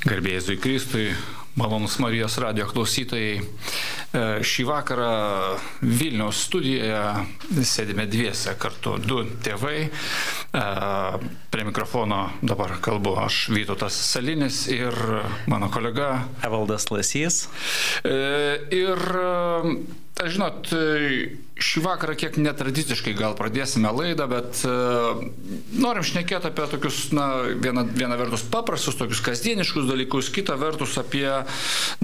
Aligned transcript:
Garbėjai 0.00 0.40
Zui 0.40 0.54
Kristui, 0.56 1.10
malonus 1.60 1.98
Marijos 2.00 2.38
radio 2.40 2.64
klausytojai. 2.70 3.42
E, 4.16 4.22
šį 4.48 4.64
vakarą 4.64 5.08
Vilniaus 5.84 6.40
studijoje 6.46 7.60
sėdime 7.68 8.06
dviese 8.08 8.54
kartu, 8.56 8.94
du 8.96 9.20
tėvai. 9.44 9.90
E, 10.56 10.64
prie 11.52 11.68
mikrofono 11.68 12.22
dabar 12.40 12.78
kalbu 12.80 13.12
aš 13.26 13.42
Vytautas 13.52 13.98
Salinis 14.08 14.62
ir 14.72 14.96
mano 15.52 15.68
kolega 15.68 16.22
Evaldas 16.48 16.88
Lasys. 16.88 17.42
E, 18.00 18.16
ir, 20.18 20.30
žinot, 20.34 20.70
šį 21.60 21.82
vakarą 21.84 22.14
kiek 22.18 22.38
netradiciškai 22.40 23.12
gal 23.18 23.34
pradėsime 23.38 23.90
laidą, 23.94 24.26
bet 24.30 24.62
uh, 24.68 25.20
norim 25.76 26.06
šnekėti 26.06 26.50
apie 26.50 26.66
tokius, 26.72 27.02
na, 27.16 27.26
viena, 27.60 27.84
viena 27.84 28.18
vertus 28.20 28.44
paprastus, 28.52 28.98
tokius 29.00 29.22
kasdieniškus 29.26 29.88
dalykus, 29.90 30.32
kita 30.32 30.56
vertus 30.60 30.96
apie, 31.00 31.28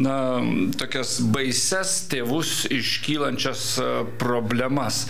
na, 0.01 0.19
tokias 0.81 1.19
baises 1.33 1.97
tėvus 2.13 2.67
iškylančias 2.75 3.67
uh, 3.81 3.99
problemas. 4.21 5.07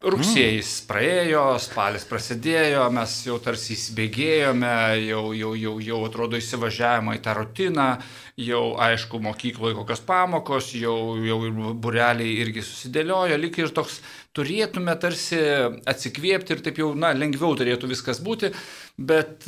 Rugsėjais 0.00 0.68
praėjo, 0.88 1.58
spalis 1.60 2.06
prasidėjo, 2.08 2.86
mes 2.96 3.18
jau 3.26 3.34
tarsi 3.44 3.74
įsibėgėjome, 3.74 4.70
jau, 5.04 5.24
jau, 5.36 5.50
jau, 5.60 5.74
jau 5.84 5.98
atrodo 6.06 6.40
įsivažiavimą 6.40 7.18
į 7.18 7.20
tą 7.26 7.34
rutiną, 7.36 7.88
jau 8.40 8.62
aišku 8.80 9.20
mokykloje 9.20 9.76
kokios 9.76 10.00
pamokos, 10.08 10.70
jau, 10.72 10.94
jau 11.20 11.36
ir 11.50 11.60
bureliai 11.84 12.38
irgi 12.46 12.64
susidėliojo, 12.64 13.36
lik 13.44 13.60
ir 13.60 13.74
toks 13.76 13.98
turėtume 14.32 14.96
tarsi 15.04 15.42
atsikvėpti 15.92 16.56
ir 16.56 16.64
taip 16.64 16.80
jau, 16.80 16.94
na, 16.96 17.12
lengviau 17.12 17.52
turėtų 17.60 17.92
viskas 17.92 18.24
būti, 18.24 18.54
bet 18.96 19.44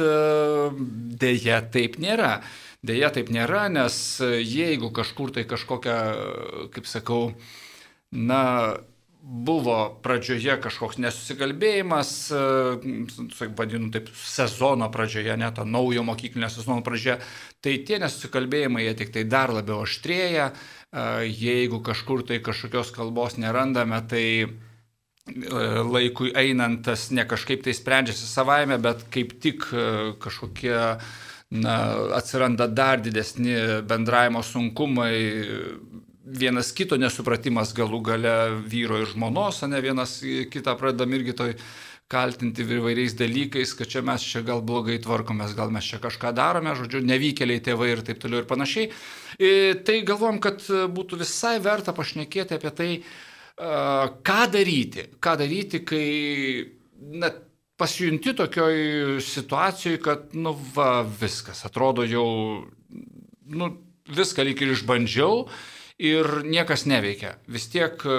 dėja 1.25 1.65
taip 1.73 1.97
nėra. 1.97 2.43
Dėja 2.85 3.15
taip 3.17 3.33
nėra, 3.33 3.71
nes 3.73 3.97
jeigu 4.21 4.93
kažkur 4.93 5.33
tai 5.33 5.49
kažkokia, 5.49 6.01
kaip 6.77 6.93
sakau, 6.93 7.31
na, 8.13 8.43
buvo 9.23 9.77
pradžioje 10.03 10.57
kažkoks 10.65 10.99
nesusikalbėjimas, 10.99 12.11
e, 12.35 13.47
vadinu 13.55 13.93
taip, 13.95 14.11
sezono 14.19 14.89
pradžioje, 14.91 15.37
net 15.39 15.55
to 15.57 15.65
naujo 15.65 16.03
mokyklinio 16.07 16.51
sezono 16.51 16.83
pradžioje, 16.83 17.21
tai 17.63 17.77
tie 17.87 18.01
nesusikalbėjimai 18.03 18.83
jie 18.89 18.97
tik 18.99 19.15
tai 19.15 19.25
dar 19.31 19.55
labiau 19.55 19.85
aštrėja, 19.87 20.51
e, 20.51 21.07
jeigu 21.31 21.79
kažkur 21.87 22.27
tai 22.27 22.43
kažkokios 22.43 22.91
kalbos 22.97 23.39
nerandame, 23.39 24.03
tai 24.11 24.27
e, 24.43 24.47
laikui 25.87 26.35
einant 26.35 26.83
tas 26.91 27.11
ne 27.15 27.23
kažkaip 27.23 27.63
tai 27.63 27.79
sprendžiasi 27.79 28.27
savaime, 28.27 28.81
bet 28.83 29.07
kaip 29.15 29.39
tik 29.39 29.71
kažkokie 30.19 30.79
na, 31.63 31.77
atsiranda 32.19 32.67
dar 32.67 32.99
didesni 32.99 33.55
bendravimo 33.87 34.43
sunkumai, 34.43 35.15
vienas 36.25 36.73
kito 36.77 36.99
nesupratimas 37.01 37.73
galų 37.77 38.03
gale 38.07 38.35
vyro 38.71 39.01
ir 39.03 39.11
žmonos, 39.11 39.63
ne 39.69 39.81
vienas 39.83 40.21
kitą 40.23 40.77
pradedam 40.79 41.15
irgi 41.17 41.35
toj 41.39 41.57
kaltinti 42.13 42.65
įvairiais 42.67 43.15
dalykais, 43.17 43.73
kad 43.79 43.89
čia 43.89 44.03
mes 44.05 44.25
čia 44.27 44.43
gal 44.45 44.61
blogai 44.65 44.99
tvarkomės, 45.01 45.55
gal 45.57 45.73
mes 45.73 45.87
čia 45.89 46.01
kažką 46.03 46.35
darome, 46.37 46.75
žodžiu, 46.77 47.01
nevykėliai 47.09 47.63
tėvai 47.65 47.89
ir 47.95 48.03
taip 48.05 48.21
toliau 48.21 48.43
ir 48.43 48.49
panašiai. 48.51 48.91
Ir 49.41 49.81
tai 49.87 50.03
galvom, 50.07 50.41
kad 50.45 50.61
būtų 50.93 51.23
visai 51.23 51.57
verta 51.65 51.95
pašnekėti 51.97 52.59
apie 52.59 52.75
tai, 52.77 52.91
ką 53.57 54.43
daryti, 54.53 55.09
ką 55.25 55.37
daryti, 55.41 55.81
kai 55.89 56.07
na, 57.17 57.33
pasijunti 57.81 58.37
tokioj 58.37 59.23
situacijoje, 59.25 60.03
kad, 60.05 60.29
nu, 60.37 60.53
va, 60.77 61.01
viskas, 61.03 61.65
atrodo 61.69 62.05
jau, 62.05 62.27
nu, 63.57 63.73
viską 64.13 64.45
lyg 64.45 64.61
ir 64.61 64.77
išbandžiau 64.77 65.47
ir 66.03 66.29
niekas 66.49 66.87
neveikia. 66.91 67.37
Vis 67.51 67.69
tiek 67.71 68.03
e, 68.03 68.17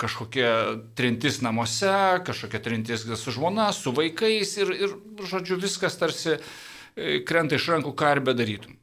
kažkokia 0.00 0.52
trintis 0.98 1.42
namuose, 1.44 1.92
kažkokia 2.26 2.62
trintis 2.64 3.04
su 3.20 3.34
žmona, 3.34 3.70
su 3.76 3.92
vaikais 3.96 4.56
ir, 4.62 4.72
ir 4.86 4.96
žodžiu, 5.28 5.60
viskas 5.60 5.98
tarsi 6.00 6.38
e, 6.38 7.20
krenta 7.28 7.58
iš 7.60 7.68
rankų, 7.74 7.92
ką 7.98 8.16
ir 8.16 8.22
bedarytum. 8.30 8.78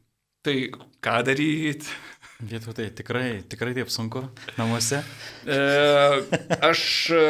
Tai 0.46 0.56
ką 1.04 1.18
daryti? 1.26 1.90
Vietų 2.40 2.72
tai 2.72 2.86
tikrai, 2.96 3.42
tikrai 3.52 3.74
taip 3.76 3.90
sunku 3.92 4.22
namuose. 4.56 5.02
E, 5.44 5.58
aš 6.64 6.82
e, 7.12 7.24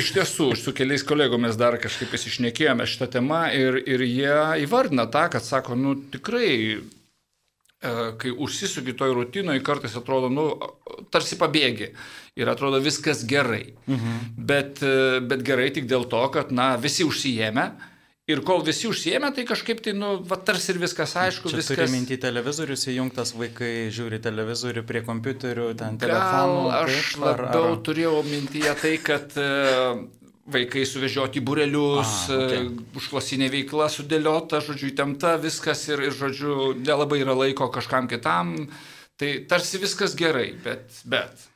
iš 0.00 0.10
tiesų 0.16 0.48
su 0.58 0.74
keliais 0.74 1.04
kolegomis 1.06 1.54
dar 1.60 1.76
kažkaip 1.78 2.16
įsišnekėjome 2.18 2.88
šitą 2.90 3.06
temą 3.18 3.44
ir, 3.54 3.78
ir 3.86 4.02
jie 4.02 4.34
įvardina 4.64 5.06
tą, 5.12 5.28
kad 5.36 5.46
sako, 5.46 5.78
nu 5.78 5.94
tikrai 6.10 6.80
kai 7.82 8.30
užsisuki 8.30 8.94
toj 8.98 9.14
rutinoje, 9.16 9.62
kartais 9.66 9.96
atrodo, 9.98 10.30
nu, 10.30 10.44
tarsi 11.10 11.38
pabėgi 11.40 11.92
ir 12.38 12.50
atrodo 12.52 12.78
viskas 12.82 13.24
gerai. 13.28 13.72
Mhm. 13.86 14.18
Bet, 14.36 14.82
e, 14.86 15.20
bet 15.20 15.42
gerai 15.46 15.70
tik 15.74 15.88
dėl 15.90 16.06
to, 16.10 16.22
kad, 16.34 16.54
na, 16.54 16.76
visi 16.80 17.06
užsijėmė. 17.08 17.70
Ir 18.30 18.38
kol 18.46 18.60
visi 18.62 18.86
užsiemė, 18.86 19.32
tai 19.34 19.42
kažkaip 19.42 19.80
tai, 19.82 19.96
nu, 19.98 20.12
va, 20.30 20.36
tarsi 20.38 20.70
ir 20.70 20.78
viskas 20.78 21.16
aišku. 21.18 21.50
Čia 21.50 21.58
viskas... 21.58 21.74
turi 21.74 21.90
minti 21.90 22.14
televizorius 22.22 22.86
įjungtas, 22.92 23.34
vaikai 23.34 23.90
žiūri 23.90 24.20
televizorių 24.22 24.84
prie 24.86 25.02
kompiuterių, 25.08 25.66
ten 25.80 25.98
telefonų. 25.98 26.60
Gal 26.70 26.84
aš 26.84 27.00
taip, 27.16 27.24
labiau 27.26 27.72
ar, 27.72 27.80
turėjau 27.88 28.14
mintyje 28.28 28.76
tai, 28.78 28.92
kad 29.02 29.34
uh, 29.42 30.04
vaikai 30.46 30.82
suvežioti 30.88 31.40
burelius, 31.40 32.10
ah, 32.30 32.40
okay. 32.46 32.66
E, 32.66 32.88
užklasinė 32.98 33.50
veikla 33.52 33.86
sudėliota, 33.92 34.62
žodžiu, 34.64 34.90
įtempta, 34.90 35.36
viskas 35.42 35.84
ir, 35.90 36.02
ir, 36.08 36.16
žodžiu, 36.16 36.72
nelabai 36.82 37.22
yra 37.22 37.36
laiko 37.38 37.70
kažkam 37.72 38.10
kitam. 38.10 38.56
Tai 39.20 39.32
tarsi 39.48 39.78
viskas 39.78 40.16
gerai, 40.18 40.50
bet, 40.64 41.02
bet. 41.06 41.48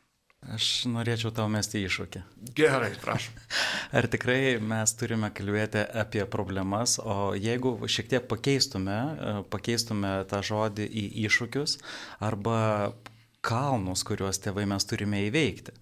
Aš 0.55 0.87
norėčiau 0.93 1.33
tau 1.35 1.49
mesti 1.51 1.81
iššūkį. 1.83 2.21
Gerai, 2.55 2.93
prašom. 3.03 3.35
Ar 3.99 4.07
tikrai 4.13 4.61
mes 4.63 4.93
turime 4.95 5.33
kalbėti 5.35 5.83
apie 5.83 6.23
problemas, 6.31 7.01
o 7.03 7.35
jeigu 7.35 7.75
šiek 7.91 8.13
tiek 8.13 8.29
pakeistume, 8.31 8.95
e, 8.95 9.35
pakeistume 9.51 10.13
tą 10.31 10.45
žodį 10.47 10.87
į 10.87 11.05
iššūkius 11.27 11.81
arba 12.23 12.61
kalnus, 13.47 14.03
kuriuos 14.07 14.41
tėvai 14.43 14.67
mes 14.69 14.87
turime 14.89 15.23
įveikti. 15.29 15.75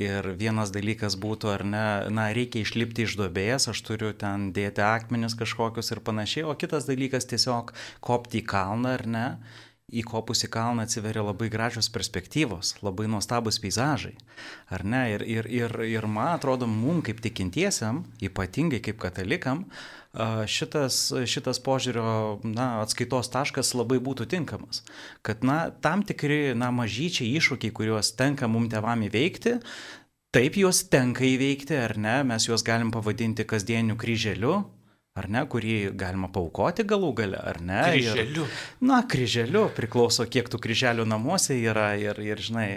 Ir 0.00 0.28
vienas 0.36 0.72
dalykas 0.74 1.16
būtų, 1.20 1.52
ar 1.54 1.64
ne, 1.64 1.84
na, 2.12 2.28
reikia 2.36 2.64
išlipti 2.64 3.06
iš 3.06 3.16
duobės, 3.20 3.70
aš 3.72 3.80
turiu 3.86 4.12
ten 4.16 4.50
dėti 4.56 4.84
akmenis 4.84 5.36
kažkokius 5.40 5.94
ir 5.94 6.02
panašiai, 6.04 6.44
o 6.44 6.56
kitas 6.58 6.88
dalykas 6.90 7.28
tiesiog 7.32 7.72
kopti 8.04 8.42
į 8.42 8.48
kalną, 8.52 8.96
ar 8.98 9.06
ne. 9.08 9.28
Įkopus 9.86 10.40
į 10.42 10.48
kalną 10.50 10.82
atsiveria 10.82 11.22
labai 11.22 11.46
gražios 11.46 11.86
perspektyvos, 11.94 12.72
labai 12.82 13.04
nuostabus 13.06 13.60
peizažai. 13.62 14.16
Ar 14.66 14.82
ne? 14.82 15.02
Ir, 15.12 15.22
ir, 15.22 15.46
ir, 15.46 15.74
ir 15.86 16.08
man 16.10 16.32
atrodo, 16.32 16.66
mum 16.66 17.04
kaip 17.06 17.20
tikintiesiam, 17.22 18.00
ypatingai 18.18 18.80
kaip 18.82 18.98
katalikam, 18.98 19.62
šitas, 20.50 20.98
šitas 21.30 21.62
požiūrio 21.62 22.40
na, 22.42 22.80
atskaitos 22.82 23.30
taškas 23.30 23.76
labai 23.78 24.00
būtų 24.02 24.26
tinkamas. 24.34 24.82
Kad 25.22 25.46
na, 25.46 25.68
tam 25.70 26.02
tikri 26.02 26.56
na, 26.58 26.72
mažyčiai 26.74 27.36
iššūkiai, 27.38 27.70
kuriuos 27.70 28.10
tenka 28.18 28.50
mums 28.50 28.72
tevam 28.74 29.06
įveikti, 29.06 29.60
taip 30.34 30.58
juos 30.58 30.82
tenka 30.90 31.22
įveikti, 31.30 31.78
ar 31.78 31.94
ne, 31.94 32.16
mes 32.26 32.50
juos 32.50 32.66
galim 32.66 32.90
pavadinti 32.90 33.46
kasdieniu 33.46 33.94
kryželiu, 33.94 34.64
ar 35.16 35.28
ne, 35.32 35.42
kurį 35.50 35.76
galima 35.98 36.28
paukoti 36.32 36.84
galų 36.88 37.12
gale, 37.20 37.40
ar 37.40 37.60
ne? 37.64 37.82
Kryželiu. 37.90 38.46
Ir, 38.46 38.64
na, 38.88 39.02
kryželiu, 39.08 39.66
priklauso, 39.76 40.26
kiek 40.30 40.50
tų 40.52 40.60
kryželių 40.66 41.06
namuose 41.08 41.56
yra 41.58 41.92
ir, 42.00 42.20
ir 42.24 42.42
žinai, 42.42 42.68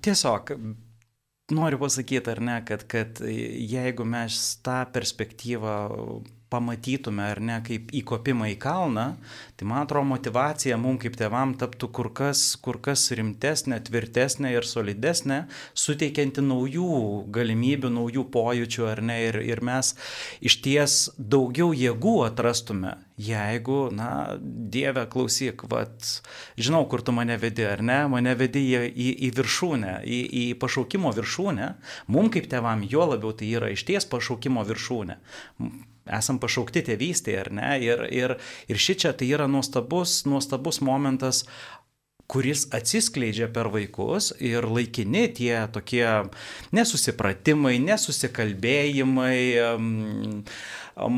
tiesiog 0.00 0.54
noriu 1.54 1.80
pasakyti, 1.82 2.30
ar 2.30 2.40
ne, 2.46 2.58
kad, 2.66 2.84
kad 2.90 3.20
jeigu 3.20 4.06
mes 4.08 4.40
tą 4.64 4.82
perspektyvą 4.94 5.76
pamatytume 6.50 7.24
ar 7.32 7.40
ne 7.40 7.58
kaip 7.66 7.92
įkopimą 7.94 8.50
į 8.52 8.56
kalną, 8.60 9.06
tai 9.58 9.68
man 9.70 9.84
atrodo 9.84 10.08
motivacija 10.10 10.78
mums 10.80 11.02
kaip 11.04 11.18
tėvam 11.20 11.54
taptų 11.60 11.90
kur 11.94 12.10
kas, 12.16 12.42
kur 12.62 12.80
kas 12.82 13.06
rimtesnė, 13.16 13.78
tvirtesnė 13.86 14.52
ir 14.56 14.66
solidesnė, 14.66 15.44
suteikianti 15.78 16.42
naujų 16.44 16.88
galimybių, 17.32 17.92
naujų 17.94 18.26
pojūčių 18.34 18.88
ar 18.90 19.02
ne, 19.06 19.20
ir, 19.28 19.38
ir 19.46 19.62
mes 19.66 19.94
iš 20.42 20.58
ties 20.64 20.96
daugiau 21.18 21.70
jėgų 21.76 22.16
atrastume, 22.26 22.96
jeigu, 23.20 23.78
na, 23.94 24.10
Dieve, 24.40 25.04
klausyk, 25.12 25.66
vat, 25.70 26.08
žinau, 26.58 26.82
kur 26.90 27.04
tu 27.04 27.14
mane 27.14 27.36
vedi, 27.40 27.66
ar 27.68 27.84
ne, 27.84 28.00
mane 28.10 28.34
vedi 28.38 28.64
į, 28.72 28.82
į, 28.90 29.08
į 29.28 29.30
viršūnę, 29.38 29.94
į, 30.02 30.20
į 30.42 30.44
pašaukimo 30.62 31.12
viršūnę, 31.14 31.70
mums 32.10 32.34
kaip 32.34 32.50
tėvam 32.50 32.84
jo 32.90 33.06
labiau 33.12 33.34
tai 33.36 33.52
yra 33.58 33.70
iš 33.74 33.86
ties 33.88 34.08
pašaukimo 34.10 34.64
viršūnė 34.66 35.20
esam 36.18 36.40
pašaukti 36.42 36.84
tėvystėje, 36.90 37.42
ar 37.44 37.52
ne? 37.54 37.72
Ir, 37.84 38.06
ir, 38.14 38.36
ir 38.70 38.80
ši 38.80 38.98
čia 39.04 39.14
tai 39.16 39.30
yra 39.34 39.48
nuostabus, 39.50 40.22
nuostabus 40.28 40.80
momentas 40.84 41.44
kuris 42.30 42.66
atsiskleidžia 42.74 43.48
per 43.50 43.70
vaikus 43.74 44.30
ir 44.38 44.66
laikini 44.70 45.24
tie 45.34 45.54
tokie 45.74 46.06
nesusipratimai, 46.76 47.74
nesusikalbėjimai, 47.82 49.38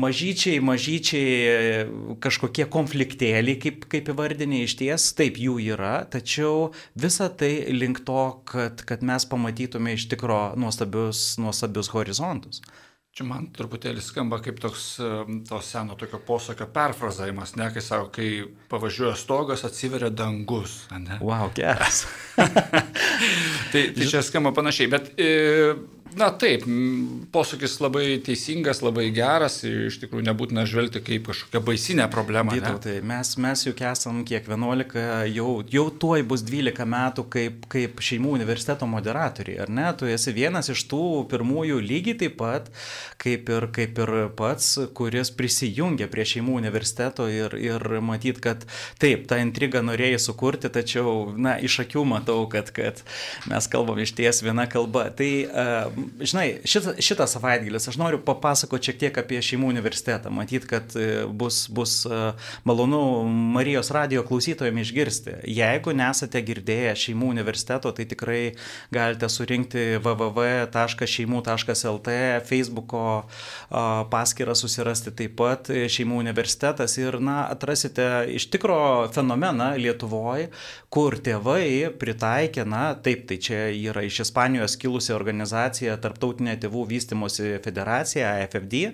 mažyčiai, 0.03 0.61
mažyčiai 0.63 2.15
kažkokie 2.23 2.65
konfliktėliai, 2.73 3.59
kaip, 3.61 3.85
kaip 3.91 4.09
įvardiniai 4.13 4.65
iš 4.65 4.77
ties, 4.81 5.09
taip 5.17 5.37
jų 5.41 5.59
yra, 5.75 5.95
tačiau 6.09 6.71
visa 6.97 7.29
tai 7.29 7.53
link 7.75 8.01
to, 8.07 8.23
kad, 8.49 8.81
kad 8.87 9.05
mes 9.05 9.27
pamatytume 9.29 9.93
iš 9.97 10.07
tikro 10.15 10.41
nuostabius, 10.57 11.35
nuostabius 11.41 11.93
horizontus. 11.93 12.63
Čia 13.13 13.27
man 13.29 13.43
truputėlį 13.53 14.01
skamba 14.01 14.39
kaip 14.41 14.57
toks 14.57 14.83
to 15.45 15.57
seno 15.61 15.93
tokio 15.93 16.17
posakio 16.25 16.65
perfrazavimas, 16.73 17.51
ne, 17.61 17.67
kai 17.69 17.83
sako, 17.85 18.07
kai 18.15 18.29
pavažiuoja 18.71 19.13
stogas, 19.21 19.61
atsiveria 19.67 20.09
dangus. 20.09 20.79
Ne? 20.89 21.19
Wow, 21.21 21.51
geras. 21.53 22.07
tai, 23.71 23.83
tai 23.93 24.07
čia 24.09 24.23
skamba 24.25 24.49
panašiai, 24.57 24.89
bet 24.89 25.11
e, 25.13 25.29
Na 26.19 26.27
taip, 26.37 26.65
posūkis 27.33 27.79
labai 27.81 28.17
teisingas, 28.23 28.81
labai 28.85 29.07
geras, 29.15 29.59
iš 29.65 29.97
tikrųjų 30.03 30.25
nebūtina 30.27 30.65
žvelgti 30.69 31.01
kaip 31.05 31.29
kažkokią 31.29 31.61
baisinę 31.65 32.05
problemą. 32.13 32.53
Vytautai, 32.53 32.97
mes, 33.05 33.33
mes 33.41 33.63
juk 33.65 33.81
esam 33.87 34.19
kiek 34.27 34.45
11, 34.49 34.93
jau, 35.33 35.47
jau 35.73 35.85
tuoj 36.03 36.25
bus 36.29 36.43
12 36.45 36.85
metų 36.93 37.25
kaip, 37.33 37.65
kaip 37.71 38.03
šeimų 38.03 38.35
universiteto 38.37 38.87
moderatoriai, 38.89 39.61
ar 39.65 39.71
ne? 39.73 39.87
Tu 39.97 40.11
esi 40.13 40.35
vienas 40.35 40.69
iš 40.73 40.83
tų 40.91 41.01
pirmųjų 41.31 41.79
lygiai 41.81 42.19
taip 42.21 42.37
pat, 42.41 42.69
kaip 43.21 43.49
ir, 43.55 43.67
kaip 43.73 44.03
ir 44.05 44.13
pats, 44.37 44.69
kuris 44.97 45.33
prisijungia 45.33 46.09
prie 46.11 46.27
šeimų 46.29 46.59
universiteto 46.61 47.29
ir, 47.31 47.57
ir 47.57 47.87
matyt, 48.05 48.43
kad 48.43 48.67
taip, 49.01 49.25
tą 49.31 49.41
intrigą 49.41 49.81
norėjai 49.85 50.21
sukurti, 50.21 50.69
tačiau, 50.73 51.33
na, 51.33 51.57
iš 51.57 51.79
akių 51.87 52.05
matau, 52.13 52.43
kad, 52.51 52.69
kad 52.75 53.01
mes 53.49 53.71
kalbam 53.71 54.03
iš 54.03 54.13
ties 54.19 54.43
viena 54.45 54.67
kalba. 54.69 55.09
Tai, 55.17 55.31
uh, 55.49 56.02
žinai, 56.19 56.59
šitą, 56.67 56.95
šitą 57.03 57.27
savaitgalis 57.29 57.87
aš 57.91 57.97
noriu 58.01 58.19
papasakoti 58.25 58.89
šiek 58.89 58.97
tiek 59.01 59.13
apie 59.21 59.39
šeimų 59.43 59.67
universitetą. 59.73 60.27
Matyt, 60.33 60.63
kad 60.69 60.85
e, 60.99 61.01
bus, 61.27 61.67
bus 61.73 61.91
e, 62.05 62.07
malonu 62.67 63.01
Marijos 63.55 63.91
radio 63.95 64.23
klausytojams 64.27 64.81
išgirsti. 64.87 65.31
Jeigu 65.49 65.89
nesate 65.97 66.39
girdėję 66.45 66.93
šeimų 67.05 67.27
universiteto, 67.33 67.87
tai 67.95 68.05
tikrai 68.09 68.43
galite 68.93 69.27
surinkti 69.29 69.83
www.šeimų.lt, 70.03 72.09
Facebook'o 72.49 73.05
paskyrą 74.13 74.55
susirasti 74.57 75.13
taip 75.17 75.35
pat 75.39 75.69
e, 75.73 75.85
šeimų 75.91 76.19
universitetas 76.21 76.97
ir, 76.99 77.19
na, 77.23 77.43
atrasite 77.51 78.07
iš 78.33 78.47
tikro 78.53 79.09
fenomeną 79.13 79.73
Lietuvoje, 79.79 80.49
kur 80.93 81.17
tėvai 81.23 81.93
pritaikė, 81.99 82.65
na, 82.69 82.93
taip, 82.95 83.25
tai 83.29 83.39
čia 83.41 83.65
yra 83.73 84.03
iš 84.05 84.23
Ispanijos 84.27 84.77
kilusi 84.81 85.13
organizacija 85.15 85.92
organizacija 85.93 86.03
Tarptautinė 86.03 86.57
tėvų 86.59 86.85
vystimosi 86.89 87.59
federacija, 87.63 88.43
AFFD, 88.43 88.93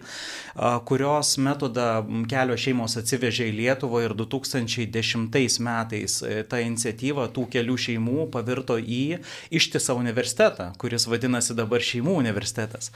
kurios 0.85 1.37
metodą 1.37 2.05
kelio 2.29 2.57
šeimos 2.57 2.97
atsivežė 2.99 3.49
į 3.49 3.55
Lietuvą 3.57 4.03
ir 4.05 4.13
2010 4.13 5.59
metais 5.59 6.21
e, 6.23 6.43
ta 6.43 6.59
iniciatyva 6.59 7.29
tų 7.33 7.47
kelių 7.53 7.77
šeimų 7.77 8.29
pavirto 8.31 8.77
į 8.77 9.19
ištisą 9.51 9.95
universitetą, 9.97 10.73
kuris 10.77 11.07
vadinasi 11.07 11.55
dabar 11.55 11.81
šeimų 11.81 12.17
universitetas. 12.19 12.91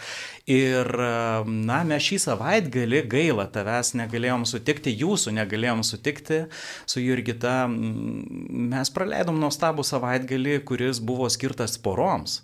Ir, 0.47 0.87
na, 1.47 1.83
mes 1.83 2.03
šį 2.03 2.19
savaitgalį 2.27 3.03
gailą 3.09 3.47
tavęs 3.51 3.93
negalėjom 3.97 4.45
sutikti, 4.45 4.93
jūsų 4.99 5.35
negalėjom 5.39 5.83
sutikti 5.83 6.45
su 6.85 7.03
Jurgita. 7.03 7.67
Mes 7.67 8.91
praleidom 8.93 9.39
nuostabų 9.41 9.85
savaitgalį, 9.87 10.59
kuris 10.67 11.01
buvo 11.03 11.29
skirtas 11.31 11.77
poroms 11.81 12.41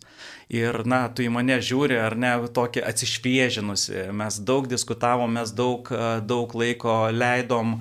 ir, 0.50 0.82
na, 0.90 1.04
tu 1.14 1.24
į 1.24 1.30
mane 1.34 1.49
žiūri, 1.58 1.98
ar 1.98 2.16
ne, 2.20 2.32
tokį 2.54 2.84
atsišviežinusi. 2.86 4.06
Mes 4.16 4.38
daug 4.46 4.70
diskutavom, 4.70 5.34
mes 5.40 5.52
daug, 5.58 5.90
daug 6.30 6.54
laiko 6.54 6.96
leidom 7.10 7.80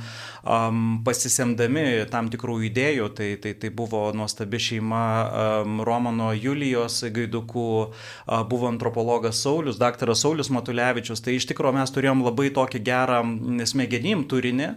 um, 0.48 0.82
pasisemdami 1.04 2.08
tam 2.12 2.30
tikrų 2.32 2.58
idėjų. 2.70 3.08
Tai, 3.18 3.28
tai, 3.44 3.54
tai 3.60 3.70
buvo 3.74 4.06
nuostabi 4.16 4.60
šeima 4.62 5.04
um, 5.04 5.80
Romano 5.86 6.32
Julijos 6.36 7.00
Gaidukų, 7.14 7.70
uh, 7.84 8.42
buvo 8.48 8.70
antropologas 8.72 9.42
Saulis, 9.44 9.80
daktaras 9.80 10.24
Saulis 10.24 10.52
Matulevičius. 10.54 11.22
Tai 11.24 11.36
iš 11.36 11.48
tikrųjų 11.52 11.78
mes 11.78 11.94
turėjom 11.94 12.24
labai 12.26 12.50
tokį 12.56 12.84
gerą 12.88 13.22
smegenim 13.68 14.24
turinį, 14.28 14.70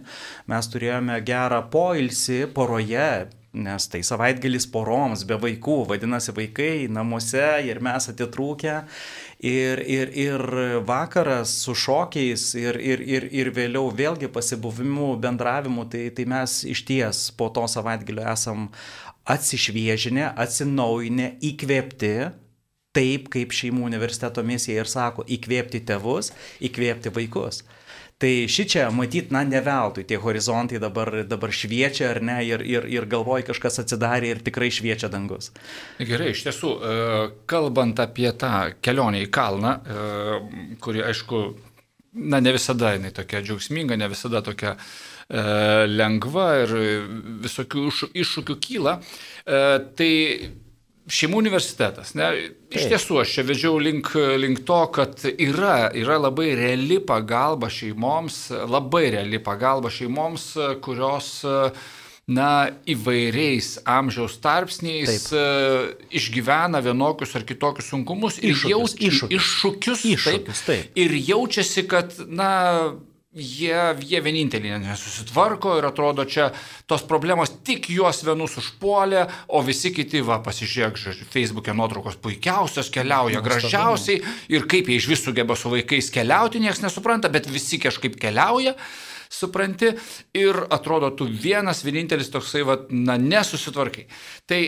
mes 0.52 0.72
turėjome 0.72 1.20
gerą 1.26 1.62
poilsį 1.72 2.44
poroje 2.52 3.12
nes 3.52 3.86
tai 3.92 4.00
savaitgalis 4.06 4.64
poroms 4.72 5.26
be 5.28 5.36
vaikų, 5.40 5.82
vadinasi 5.90 6.32
vaikai 6.36 6.88
namuose 6.88 7.44
ir 7.68 7.82
mes 7.84 8.08
atitrūkę. 8.08 8.78
Ir, 9.44 9.82
ir, 9.90 10.12
ir 10.16 10.44
vakaras 10.88 11.52
su 11.64 11.74
šokiais 11.76 12.46
ir, 12.56 12.78
ir, 12.80 13.02
ir, 13.04 13.26
ir 13.28 13.50
vėliau 13.52 13.90
vėlgi 13.92 14.30
pasibuvimu, 14.32 15.16
bendravimu, 15.20 15.84
tai, 15.92 16.06
tai 16.16 16.26
mes 16.30 16.62
iš 16.64 16.84
ties 16.88 17.24
po 17.36 17.50
to 17.52 17.66
savaitgalio 17.68 18.24
esam 18.32 18.70
atsišviežinę, 19.28 20.30
atsinaujinę, 20.40 21.34
įkvėpti, 21.52 22.14
taip 22.96 23.28
kaip 23.32 23.52
šeimų 23.56 23.84
universiteto 23.88 24.44
misija 24.46 24.82
ir 24.82 24.90
sako, 24.90 25.26
įkvėpti 25.28 25.82
tėvus, 25.88 26.32
įkvėpti 26.64 27.12
vaikus. 27.14 27.62
Tai 28.22 28.30
ši 28.46 28.64
čia, 28.70 28.84
matyt, 28.94 29.32
na, 29.34 29.40
ne 29.42 29.58
veltui 29.64 30.04
tie 30.06 30.14
horizontai 30.22 30.78
dabar, 30.82 31.10
dabar 31.26 31.50
šviečia, 31.50 32.12
ar 32.12 32.20
ne, 32.22 32.36
ir, 32.46 32.62
ir, 32.62 32.86
ir 32.86 33.08
galvoj 33.10 33.42
kažkas 33.48 33.82
atsidarė 33.82 34.28
ir 34.30 34.42
tikrai 34.46 34.68
šviečia 34.70 35.10
dangus. 35.10 35.50
Gerai, 35.98 36.30
iš 36.30 36.44
tiesų, 36.46 36.70
e, 36.70 37.24
kalbant 37.50 37.98
apie 38.04 38.30
tą 38.38 38.68
kelionę 38.78 39.24
į 39.24 39.30
kalną, 39.34 39.74
e, 39.74 40.76
kuri, 40.84 41.02
aišku, 41.08 41.42
na, 42.22 42.38
ne 42.38 42.54
visada 42.54 42.94
jinai 42.94 43.10
tokia 43.16 43.42
džiaugsminga, 43.42 43.98
ne 43.98 44.12
visada 44.14 44.44
tokia 44.46 44.76
e, 44.76 45.42
lengva 45.90 46.48
ir 46.62 46.78
visokių 47.42 47.88
iššūkių 48.22 48.60
kyla, 48.68 49.00
tai 49.98 50.12
Šeimų 51.10 51.40
universitetas. 51.42 52.12
Ne? 52.14 52.28
Iš 52.70 52.86
tiesų, 52.92 53.16
aš 53.24 53.32
čia 53.34 53.44
vedžiau 53.46 53.80
link, 53.82 54.12
link 54.38 54.62
to, 54.68 54.78
kad 54.94 55.24
yra, 55.32 55.90
yra 55.98 56.20
labai 56.20 56.52
reali 56.58 57.00
pagalba 57.02 57.70
šeimoms, 57.72 58.44
labai 58.70 59.08
reali 59.16 59.40
pagalba 59.42 59.90
šeimoms, 59.90 60.52
kurios 60.84 61.42
na, 62.30 62.70
įvairiais 62.86 63.80
amžiaus 63.88 64.36
tarpsniais 64.42 65.26
taip. 65.32 66.04
išgyvena 66.14 66.78
vienokius 66.84 67.34
ar 67.34 67.46
kitokius 67.48 67.90
sunkumus 67.90 68.38
iššūkius, 68.38 68.62
ir 68.62 68.70
jaus, 68.70 68.94
iššūkius, 68.94 69.40
iššūkius, 69.40 70.04
iššūkius 70.14 70.62
taip, 70.62 70.84
taip. 70.86 71.00
ir 71.02 71.16
jaučiasi, 71.18 71.84
kad 71.90 72.14
na, 72.30 72.52
jie, 73.34 73.76
jie 74.04 74.20
vieninteliai 74.20 74.80
nesusitvarko 74.82 75.76
ir 75.78 75.86
atrodo 75.88 76.24
čia 76.28 76.50
tos 76.86 77.04
problemos 77.08 77.52
tik 77.64 77.88
juos 77.92 78.20
vienus 78.26 78.58
užpuolė, 78.60 79.24
o 79.48 79.62
visi 79.64 79.92
kiti, 79.94 80.20
va, 80.26 80.38
pasižiūrėk, 80.44 81.00
Facebook'e 81.32 81.74
nuotraukos 81.76 82.18
puikiausios, 82.20 82.92
keliauja 82.92 83.40
gražiausiai 83.44 84.20
ir 84.52 84.68
kaip 84.68 84.90
jie 84.90 85.00
iš 85.00 85.08
vis 85.08 85.24
sugeba 85.24 85.56
su 85.56 85.72
vaikais 85.72 86.12
keliauti, 86.12 86.60
niekas 86.60 86.84
nesupranta, 86.84 87.32
bet 87.32 87.48
visi 87.48 87.80
kažkaip 87.80 88.20
keliauja 88.20 88.76
supranti, 89.32 89.90
ir 90.36 90.58
atrodo, 90.72 91.10
tu 91.16 91.26
vienas, 91.26 91.82
vienintelis 91.86 92.30
toksai, 92.32 92.62
va, 92.68 92.76
na, 92.92 93.16
nesusitvarkai. 93.20 94.04
Tai 94.48 94.60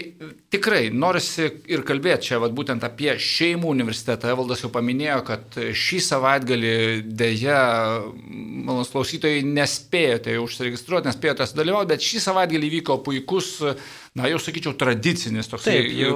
tikrai 0.52 0.88
norisi 0.92 1.50
ir 1.70 1.84
kalbėti 1.86 2.30
čia, 2.30 2.40
va, 2.42 2.48
būtent 2.48 2.86
apie 2.86 3.12
šeimų 3.20 3.72
universitetą. 3.74 4.32
Evaldas 4.32 4.64
jau 4.64 4.72
paminėjo, 4.74 5.20
kad 5.28 5.58
šį 5.84 6.00
savaitgalį 6.08 6.74
dėja, 7.12 7.60
malonus 8.64 8.92
klausytojai, 8.94 9.44
nespėjote 9.44 10.38
užsiregistruoti, 10.40 11.10
nespėjote 11.10 11.48
sudalyvauti, 11.50 11.92
bet 11.92 12.08
šį 12.08 12.24
savaitgalį 12.28 12.72
vyko 12.78 12.98
puikus 13.04 13.58
na 14.14 14.28
jau 14.30 14.38
sakyčiau, 14.38 14.76
tradicinis 14.78 15.48
toks 15.50 15.66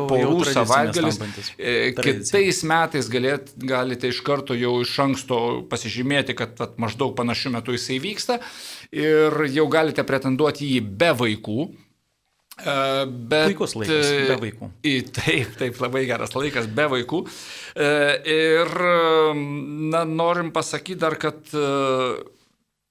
porų 0.07 0.47
savaitgalis. 0.47 1.19
E, 1.59 1.91
kitais 1.97 2.63
metais 2.69 3.11
galėt, 3.11 3.51
galite 3.59 4.13
iš 4.13 4.21
karto 4.27 4.55
jau 4.59 4.77
iš 4.85 4.93
anksto 5.03 5.41
pasižymėti, 5.71 6.37
kad 6.39 6.63
at, 6.63 6.79
maždaug 6.79 7.17
panašiu 7.19 7.53
metu 7.57 7.75
jisai 7.75 7.99
vyksta 8.03 8.39
ir 8.95 9.43
jau 9.51 9.67
galite 9.73 10.07
pretenduoti 10.07 10.71
jį 10.77 10.81
be 11.03 11.11
vaikų. 11.25 11.69
E, 12.59 12.79
bet, 13.09 13.51
Puikus 13.51 13.75
laikas, 13.79 14.15
be 14.31 14.39
vaikų. 14.47 14.71
Taip, 15.19 15.59
taip, 15.59 15.83
labai 15.83 16.07
geras 16.07 16.39
laikas, 16.39 16.71
be 16.71 16.87
vaikų. 16.95 17.25
E, 17.75 17.93
ir, 18.39 18.75
na, 19.91 20.07
norim 20.07 20.55
pasakyti 20.55 21.03
dar, 21.03 21.19
kad 21.19 21.51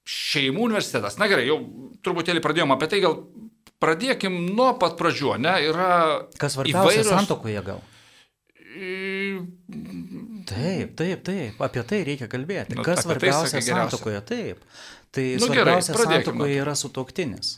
šeimų 0.07 0.67
universitetas, 0.67 1.15
na 1.19 1.31
gerai, 1.31 1.47
jau 1.47 1.61
truputėlį 2.03 2.43
pradėjome 2.43 2.75
apie 2.75 2.91
tai, 2.91 3.03
gal 3.03 3.21
pradėkim 3.83 4.39
nuo 4.55 4.71
pat 4.81 4.97
pradžių, 4.99 5.35
ne? 5.43 5.53
Yra 5.69 5.91
Kas 6.39 6.57
svarbiausia 6.57 7.01
įvairios... 7.01 7.13
santokoje 7.13 7.63
gal? 7.67 7.85
Taip, 10.47 10.91
taip, 10.99 11.23
taip, 11.25 11.61
apie 11.65 11.83
tai 11.87 12.01
reikia 12.07 12.27
kalbėti. 12.31 12.77
Nu, 12.77 12.85
Kas 12.85 13.01
tai 13.01 13.07
svarbiausia 13.07 13.57
tai 13.57 13.65
santokoje? 13.67 14.21
Taip. 14.27 14.67
Tai 15.15 15.25
nu, 15.33 15.47
svarbiausia 15.47 15.95
gerai, 15.95 16.19
santokoje 16.19 16.59
yra 16.61 16.75
sutoktinis. 16.77 17.55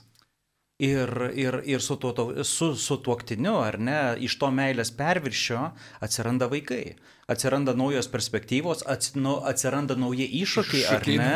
Ir, 0.79 1.09
ir, 1.35 1.57
ir 1.67 1.81
su, 1.83 1.97
tuo, 1.99 2.13
su, 2.47 2.69
su 2.79 2.95
tuoktiniu, 3.03 3.57
ar 3.59 3.75
ne, 3.83 3.97
iš 4.23 4.37
to 4.39 4.47
meilės 4.47 4.93
perviršio 4.95 5.65
atsiranda 5.99 6.47
vaikai, 6.47 6.93
atsiranda 7.27 7.73
naujos 7.75 8.07
perspektyvos, 8.07 8.85
ats, 8.87 9.11
nu, 9.19 9.35
atsiranda 9.51 9.97
nauji 9.99 10.29
iššūkiai, 10.39 10.85
ar 10.95 11.03
ne? 11.19 11.35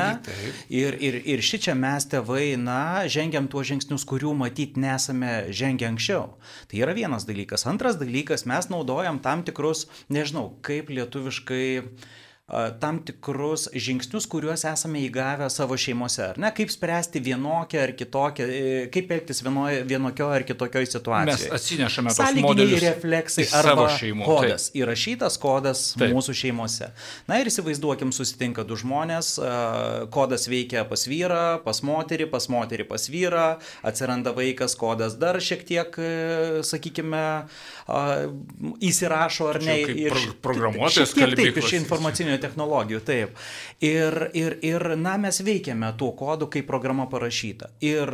Ir, 0.72 0.96
ir, 0.96 1.20
ir 1.36 1.44
ši 1.44 1.60
čia 1.68 1.76
mes 1.76 2.08
tėvai, 2.08 2.54
na, 2.56 3.04
žengiam 3.12 3.52
tuos 3.52 3.68
žingsnius, 3.68 4.08
kurių 4.08 4.32
matyt 4.46 4.80
nesame 4.80 5.36
žengę 5.52 5.92
anksčiau. 5.92 6.38
Tai 6.72 6.84
yra 6.86 6.96
vienas 6.96 7.28
dalykas. 7.28 7.68
Antras 7.68 8.00
dalykas, 8.00 8.48
mes 8.48 8.72
naudojam 8.72 9.20
tam 9.20 9.44
tikrus, 9.44 9.90
nežinau, 10.08 10.54
kaip 10.64 10.88
lietuviškai 10.88 11.66
tam 12.79 13.00
tikrus 13.05 13.67
žingsnius, 13.74 14.27
kuriuos 14.29 14.63
esame 14.69 15.01
įgavę 15.07 15.48
savo 15.53 15.77
šeimose. 15.79 16.22
Ar 16.33 16.39
ne? 16.41 16.51
Kaip 16.55 16.72
spręsti 16.74 17.22
vienokią 17.24 17.81
ar 17.81 17.93
kitokią, 17.98 18.45
e, 18.45 18.74
kaip 18.93 19.12
elgtis 19.15 19.41
vienokioje 19.43 20.38
ar 20.38 20.45
kitokioje 20.48 20.91
situacijoje. 20.91 21.50
Mes 21.50 21.57
atsinešame 21.57 22.13
tos 22.13 22.38
modelius 22.45 22.83
refleksai 22.86 23.48
arba 23.60 23.88
šeimų. 23.98 24.27
kodas. 24.27 24.67
Taip. 24.69 24.79
Įrašytas 24.83 25.39
kodas 25.41 25.83
Taip. 25.98 26.13
mūsų 26.13 26.36
šeimose. 26.43 26.91
Na 27.27 27.39
ir 27.41 27.50
įsivaizduokim, 27.50 28.13
susitinka 28.15 28.65
du 28.67 28.77
žmonės, 28.79 29.33
kodas 30.13 30.48
veikia 30.51 30.86
pas 30.89 31.07
vyrą, 31.10 31.63
pas 31.65 31.81
moterį, 31.81 32.29
pas 32.31 32.50
moterį, 32.51 32.88
pas 32.89 33.07
vyrą, 33.10 33.48
atsiranda 33.83 34.33
vaikas, 34.36 34.77
kodas 34.79 35.17
dar 35.19 35.39
šiek 35.41 35.65
tiek, 35.67 35.98
e, 35.98 36.62
sakykime, 36.65 37.25
įsirašo 38.83 39.50
ar 39.53 39.62
ne. 39.63 39.79
Ir 40.05 40.15
programuotojas 40.43 41.15
kalbėjo. 41.17 41.53
Taip, 41.53 41.60
iš 41.63 41.75
informacinių 41.81 42.38
technologijų, 42.44 43.02
taip. 43.08 43.40
Ir, 43.84 44.18
ir, 44.38 44.58
ir 44.66 44.86
na, 45.00 45.16
mes 45.22 45.40
veikiame 45.46 45.90
tuo 46.00 46.12
kodu, 46.18 46.50
kai 46.52 46.64
programa 46.68 47.08
parašyta. 47.12 47.72
Ir, 47.84 48.12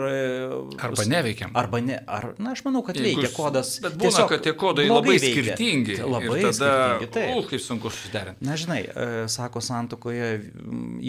arba 0.79 1.05
neveikiam. 1.09 1.53
Arba 1.59 1.81
ne, 1.83 1.99
ar, 2.07 2.31
na, 2.37 2.53
aš 2.55 2.63
manau, 2.67 2.83
kad 2.85 2.99
Jeigu, 2.99 3.21
veikia 3.21 3.33
kodas. 3.35 3.75
Bet 3.83 3.97
būna, 3.97 4.07
tiesiog, 4.07 4.29
kad 4.33 4.45
tie 4.45 4.53
kodai 4.59 4.87
labai 4.89 5.17
veikia. 5.17 5.55
skirtingi. 5.55 5.97
Labai 6.03 6.41
tada, 6.45 6.53
skirtingi. 6.53 7.11
Taip. 7.15 7.35
U, 7.35 7.45
kaip 7.49 7.63
sunku 7.63 7.93
susiderinti. 7.93 8.45
Na, 8.45 8.57
žinai, 8.59 8.81
e, 8.87 9.07
sako, 9.31 9.63
santokoje 9.63 10.29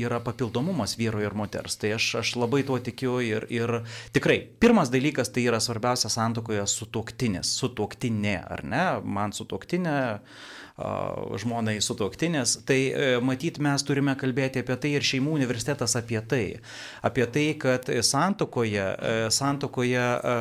yra 0.00 0.21
papildomumas 0.25 0.97
vyro 1.00 1.23
ir 1.23 1.37
moters. 1.39 1.79
Tai 1.81 1.95
aš, 1.97 2.11
aš 2.23 2.35
labai 2.41 2.62
tuo 2.67 2.79
tikiu 2.83 3.19
ir, 3.25 3.47
ir 3.53 3.81
tikrai, 4.15 4.41
pirmas 4.62 4.93
dalykas 4.93 5.33
tai 5.35 5.47
yra 5.49 5.61
svarbiausia 5.62 6.11
santokoje 6.12 6.65
sutuoktinis, 6.71 7.53
sutuoktinė, 7.61 8.39
ar 8.57 8.65
ne? 8.67 8.87
Man 9.05 9.37
sutuoktinė 9.37 9.99
žmonai 11.40 11.78
sutuoktinės, 11.84 12.56
tai 12.68 12.78
e, 12.90 13.08
matyt 13.25 13.60
mes 13.62 13.82
turime 13.87 14.14
kalbėti 14.18 14.62
apie 14.62 14.76
tai 14.80 14.92
ir 14.96 15.06
šeimų 15.06 15.34
universitetas 15.37 15.96
apie 15.99 16.20
tai. 16.28 16.44
Apie 17.06 17.26
tai, 17.30 17.46
kad 17.60 17.88
santokoje, 18.06 18.84
e, 18.96 19.30
santokoje 19.34 20.00
e, 20.00 20.34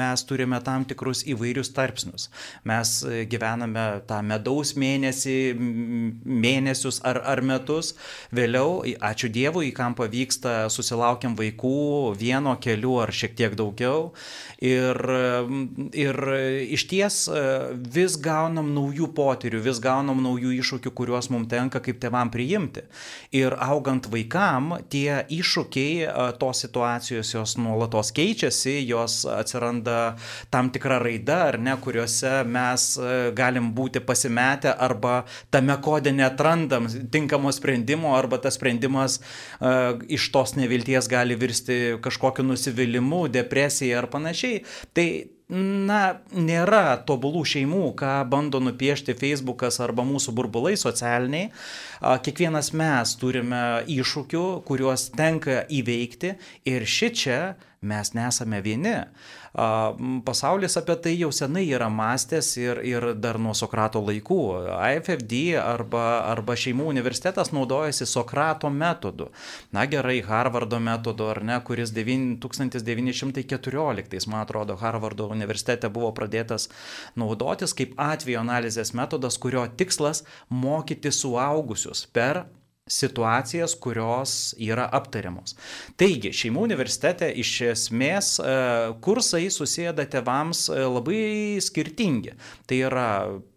mes 0.00 0.24
turime 0.26 0.60
tam 0.66 0.86
tikrus 0.88 1.24
įvairius 1.28 1.72
tarpsnius. 1.76 2.28
Mes 2.66 2.94
gyvename 3.30 3.86
tą 4.08 4.20
medaus 4.26 4.74
mėnesį, 4.78 5.38
mėnesius 5.56 7.00
ar, 7.06 7.20
ar 7.26 7.42
metus, 7.46 7.94
vėliau, 8.34 8.82
ačiū 8.84 9.30
Dievui, 9.32 9.70
kam 9.76 9.96
pavyksta, 9.98 10.66
susilaukiam 10.72 11.36
vaikų 11.38 12.14
vieno, 12.18 12.56
kelių 12.62 12.96
ar 13.04 13.14
šiek 13.14 13.36
tiek 13.38 13.56
daugiau. 13.58 14.10
Ir, 14.64 14.96
ir 15.94 16.20
iš 16.72 16.86
ties 16.90 17.22
vis 17.96 18.16
gaunam 18.22 18.72
naujų 18.74 19.10
potyrių, 19.16 19.60
vis 19.66 19.75
gaunam 19.82 20.22
naujų 20.24 20.54
iššūkių, 20.60 20.92
kuriuos 20.96 21.30
mums 21.32 21.50
tenka 21.50 21.80
kaip 21.84 22.00
tevam 22.02 22.30
priimti. 22.32 22.86
Ir 23.36 23.56
augant 23.60 24.08
vaikam, 24.12 24.76
tie 24.92 25.22
iššūkiai, 25.32 26.06
tos 26.40 26.64
situacijos 26.64 27.32
jos 27.34 27.56
nuolatos 27.60 28.12
keičiasi, 28.16 28.78
jos 28.88 29.24
atsiranda 29.30 30.16
tam 30.50 30.70
tikra 30.74 30.98
raida, 31.02 31.42
ar 31.50 31.60
ne, 31.62 31.76
kuriuose 31.82 32.40
mes 32.48 32.88
galim 33.36 33.72
būti 33.76 34.02
pasimetę 34.04 34.72
arba 34.72 35.24
tame 35.50 35.76
kode 35.82 36.12
netrandam 36.14 36.88
tinkamo 37.12 37.52
sprendimo, 37.54 38.14
arba 38.16 38.40
tas 38.42 38.56
sprendimas 38.58 39.20
uh, 39.20 39.96
iš 40.08 40.30
tos 40.32 40.56
nevilties 40.56 41.08
gali 41.08 41.36
virsti 41.38 41.96
kažkokiu 42.02 42.44
nusivylimu, 42.46 43.26
depresija 43.32 44.00
ar 44.00 44.10
panašiai. 44.12 44.62
Tai 44.92 45.08
na, 45.50 46.00
nėra 46.34 46.96
tobulų 47.06 47.44
šeimų, 47.46 47.92
ką 47.98 48.14
bando 48.30 48.58
nupiešti 48.62 49.14
Facebookas 49.18 49.78
arba 49.84 50.02
mūsų 50.06 50.34
burbulai 50.34 50.74
socialiniai. 50.80 51.52
Kiekvienas 52.26 52.72
mes 52.74 53.14
turime 53.20 53.62
iššūkių, 53.86 54.44
kuriuos 54.66 55.10
tenka 55.16 55.62
įveikti 55.70 56.34
ir 56.66 56.86
ši 56.90 57.12
čia 57.14 57.40
mes 57.86 58.12
nesame 58.16 58.62
vieni. 58.64 58.96
Pasaulis 60.26 60.76
apie 60.76 60.96
tai 61.00 61.14
jau 61.16 61.30
senai 61.32 61.64
yra 61.72 61.88
mąstęs 61.88 62.56
ir, 62.60 62.76
ir 62.84 63.14
dar 63.16 63.38
nuo 63.40 63.54
Sokrato 63.56 64.02
laikų. 64.04 64.68
IFFD 64.68 65.56
arba, 65.62 66.28
arba 66.28 66.52
šeimų 66.58 66.84
universitetas 66.90 67.52
naudojasi 67.56 68.06
Sokrato 68.10 68.70
metodu. 68.70 69.30
Na 69.72 69.86
gerai, 69.88 70.20
Harvardo 70.26 70.78
metodu 70.82 71.30
ar 71.32 71.42
ne, 71.44 71.60
kuris 71.64 71.92
1914, 71.96 74.28
man 74.28 74.40
atrodo, 74.42 74.76
Harvardo 74.76 75.28
universitete 75.32 75.88
buvo 75.88 76.12
pradėtas 76.16 76.68
naudotis 77.16 77.74
kaip 77.76 77.94
atvejo 77.96 78.40
analizės 78.44 78.92
metodas, 78.96 79.38
kurio 79.40 79.66
tikslas 79.76 80.24
mokyti 80.50 81.12
suaugusius 81.14 82.06
per 82.12 82.44
situacijas, 82.86 83.74
kurios 83.74 84.54
yra 84.62 84.84
aptariamos. 84.94 85.56
Taigi, 85.98 86.30
šeimų 86.30 86.62
universitete 86.68 87.26
iš 87.42 87.50
esmės 87.72 88.28
e, 88.38 88.52
kursai 89.02 89.48
susėda 89.50 90.04
tevams 90.06 90.68
e, 90.70 90.84
labai 90.86 91.58
skirtingi. 91.66 92.36
Tai 92.70 92.78
yra, 92.86 93.08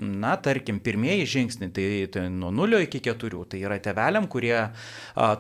na, 0.02 0.34
tarkim, 0.42 0.80
pirmieji 0.82 1.28
žingsniai, 1.36 1.70
tai, 1.76 1.86
tai 2.10 2.24
nuo 2.34 2.50
0 2.50 2.82
iki 2.88 3.04
4, 3.06 3.44
tai 3.54 3.62
yra 3.62 3.78
teveliam, 3.78 4.26
kurie 4.26 4.56
a, 4.58 4.72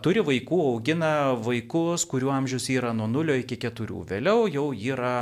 turi 0.05 0.21
vaikų, 0.27 0.61
augina 0.75 1.33
vaikus, 1.41 2.05
kurių 2.13 2.29
amžius 2.35 2.69
yra 2.69 2.93
nuo 2.93 3.09
0 3.09 3.39
iki 3.41 3.57
4. 3.57 4.03
Vėliau 4.13 4.45
jau 4.53 4.67
yra 4.69 5.15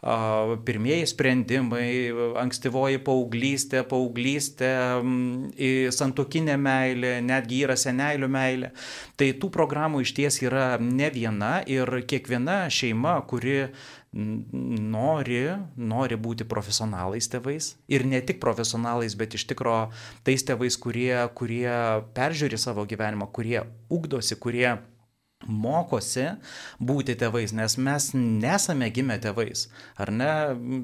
pirmieji 0.00 1.08
sprendimai, 1.10 1.88
ankstyvoji 2.40 3.00
paauglystė, 3.04 3.82
paauglystė, 3.88 4.70
santokinė 5.92 6.56
meilė, 6.56 7.12
netgi 7.24 7.60
yra 7.66 7.76
seneilių 8.10 8.28
meilė. 8.30 8.72
Tai 9.16 9.30
tų 9.40 9.50
programų 9.54 10.02
iš 10.02 10.14
ties 10.16 10.40
yra 10.42 10.78
ne 10.80 11.10
viena 11.10 11.62
ir 11.66 11.86
kiekviena 12.06 12.68
šeima, 12.70 13.20
kuri 13.26 13.70
nori, 14.12 15.42
nori 15.76 16.16
būti 16.18 16.44
profesionalais 16.44 17.28
tėvais 17.30 17.76
ir 17.88 18.04
ne 18.04 18.20
tik 18.20 18.40
profesionalais, 18.40 19.14
bet 19.14 19.34
iš 19.34 19.46
tikro 19.46 19.90
tais 20.24 20.42
tėvais, 20.42 20.76
kurie, 20.76 21.14
kurie 21.34 21.70
peržiūri 22.14 22.58
savo 22.58 22.84
gyvenimą, 22.84 23.30
kurie 23.30 23.62
ugdosi, 23.90 24.36
kurie 24.36 24.80
mokosi 25.46 26.26
būti 26.82 27.14
tėvais, 27.16 27.54
nes 27.54 27.78
mes 27.78 28.10
nesame 28.14 28.90
gimę 28.92 29.16
tėvais, 29.22 29.70
ar 29.96 30.10
ne? 30.12 30.32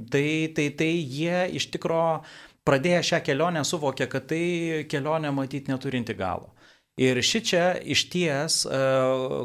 Tai, 0.08 0.28
tai, 0.56 0.70
tai 0.78 0.92
jie 0.96 1.42
iš 1.58 1.68
tikro 1.74 2.22
pradėję 2.66 3.02
šią 3.10 3.20
kelionę 3.26 3.62
suvokė, 3.66 4.08
kad 4.10 4.30
tai 4.30 4.86
kelionė 4.90 5.34
matyti 5.34 5.70
neturinti 5.70 6.16
galo. 6.18 6.55
Ir 6.96 7.20
ši 7.20 7.40
čia 7.44 7.64
iš 7.84 8.06
ties, 8.08 8.62
e, 8.64 8.76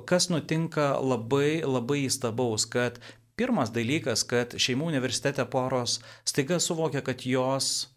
kas 0.08 0.30
nutinka 0.32 0.94
labai, 1.04 1.60
labai 1.68 2.06
įstabaus, 2.08 2.64
kad 2.64 3.02
pirmas 3.36 3.74
dalykas, 3.76 4.24
kad 4.24 4.56
šeimų 4.56 4.88
universitete 4.94 5.44
poros 5.52 5.98
staiga 6.24 6.62
suvokia, 6.64 7.04
kad 7.04 7.26
jos 7.28 7.90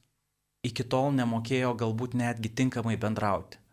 iki 0.67 0.87
tol 0.91 1.13
nemokėjo 1.15 1.71
galbūt 1.79 2.17
netgi 2.19 2.51
tinkamai 2.51 2.97
bendrauti. 2.99 3.64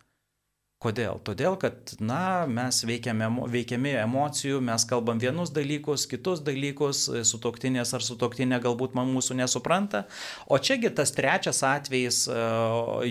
Kodėl? 0.81 1.19
Todėl, 1.21 1.59
kad, 1.61 1.91
na, 2.01 2.47
mes 2.49 2.79
veikiame, 2.89 3.27
veikiami 3.53 3.91
emocijų, 4.01 4.63
mes 4.65 4.81
kalbam 4.89 5.19
vienus 5.21 5.51
dalykus, 5.53 6.07
kitus 6.09 6.39
dalykus, 6.41 7.03
sutoktinės 7.29 7.91
ar 7.93 8.01
sutoktinė 8.01 8.57
galbūt 8.63 8.95
man 8.97 9.11
mūsų 9.13 9.37
nesupranta. 9.37 10.07
O 10.49 10.57
čiagi 10.57 10.89
tas 10.97 11.13
trečias 11.13 11.61
atvejis, 11.69 12.23
e, 12.25 12.37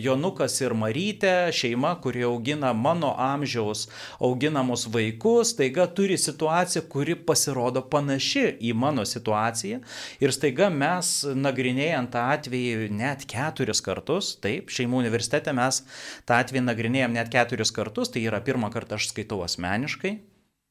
Jonukas 0.03 0.57
ir 0.65 0.75
Marytė, 0.75 1.53
šeima, 1.55 1.93
kuri 2.03 2.25
augina 2.27 2.73
mano 2.75 3.13
amžiaus 3.15 3.85
auginamus 4.19 4.89
vaikus, 4.91 5.55
taiga 5.55 5.87
turi 5.87 6.19
situaciją, 6.19 6.83
kuri 6.91 7.15
pasirodo 7.15 7.85
panaši 7.87 8.49
į 8.67 8.75
mano 8.75 9.07
situaciją. 9.07 9.79
Ir 10.19 10.35
staiga 10.35 10.73
mes, 10.75 11.13
nagrinėjant 11.39 12.11
tą 12.19 12.27
atvejį 12.35 12.91
net 12.99 13.29
keturis 13.31 13.79
kartus, 13.79 14.35
taip, 14.43 14.75
šeimų 14.75 15.05
universitete 15.07 15.55
mes 15.55 15.85
tą 16.27 16.43
atvejį 16.43 16.67
nagrinėjom 16.67 17.15
net 17.15 17.31
keturis 17.31 17.60
keturis 17.61 17.73
kartus, 17.73 18.11
tai 18.11 18.25
yra 18.25 18.41
pirmą 18.41 18.71
kartą 18.73 18.97
aš 18.97 19.11
skaitau 19.11 19.43
asmeniškai, 19.45 20.21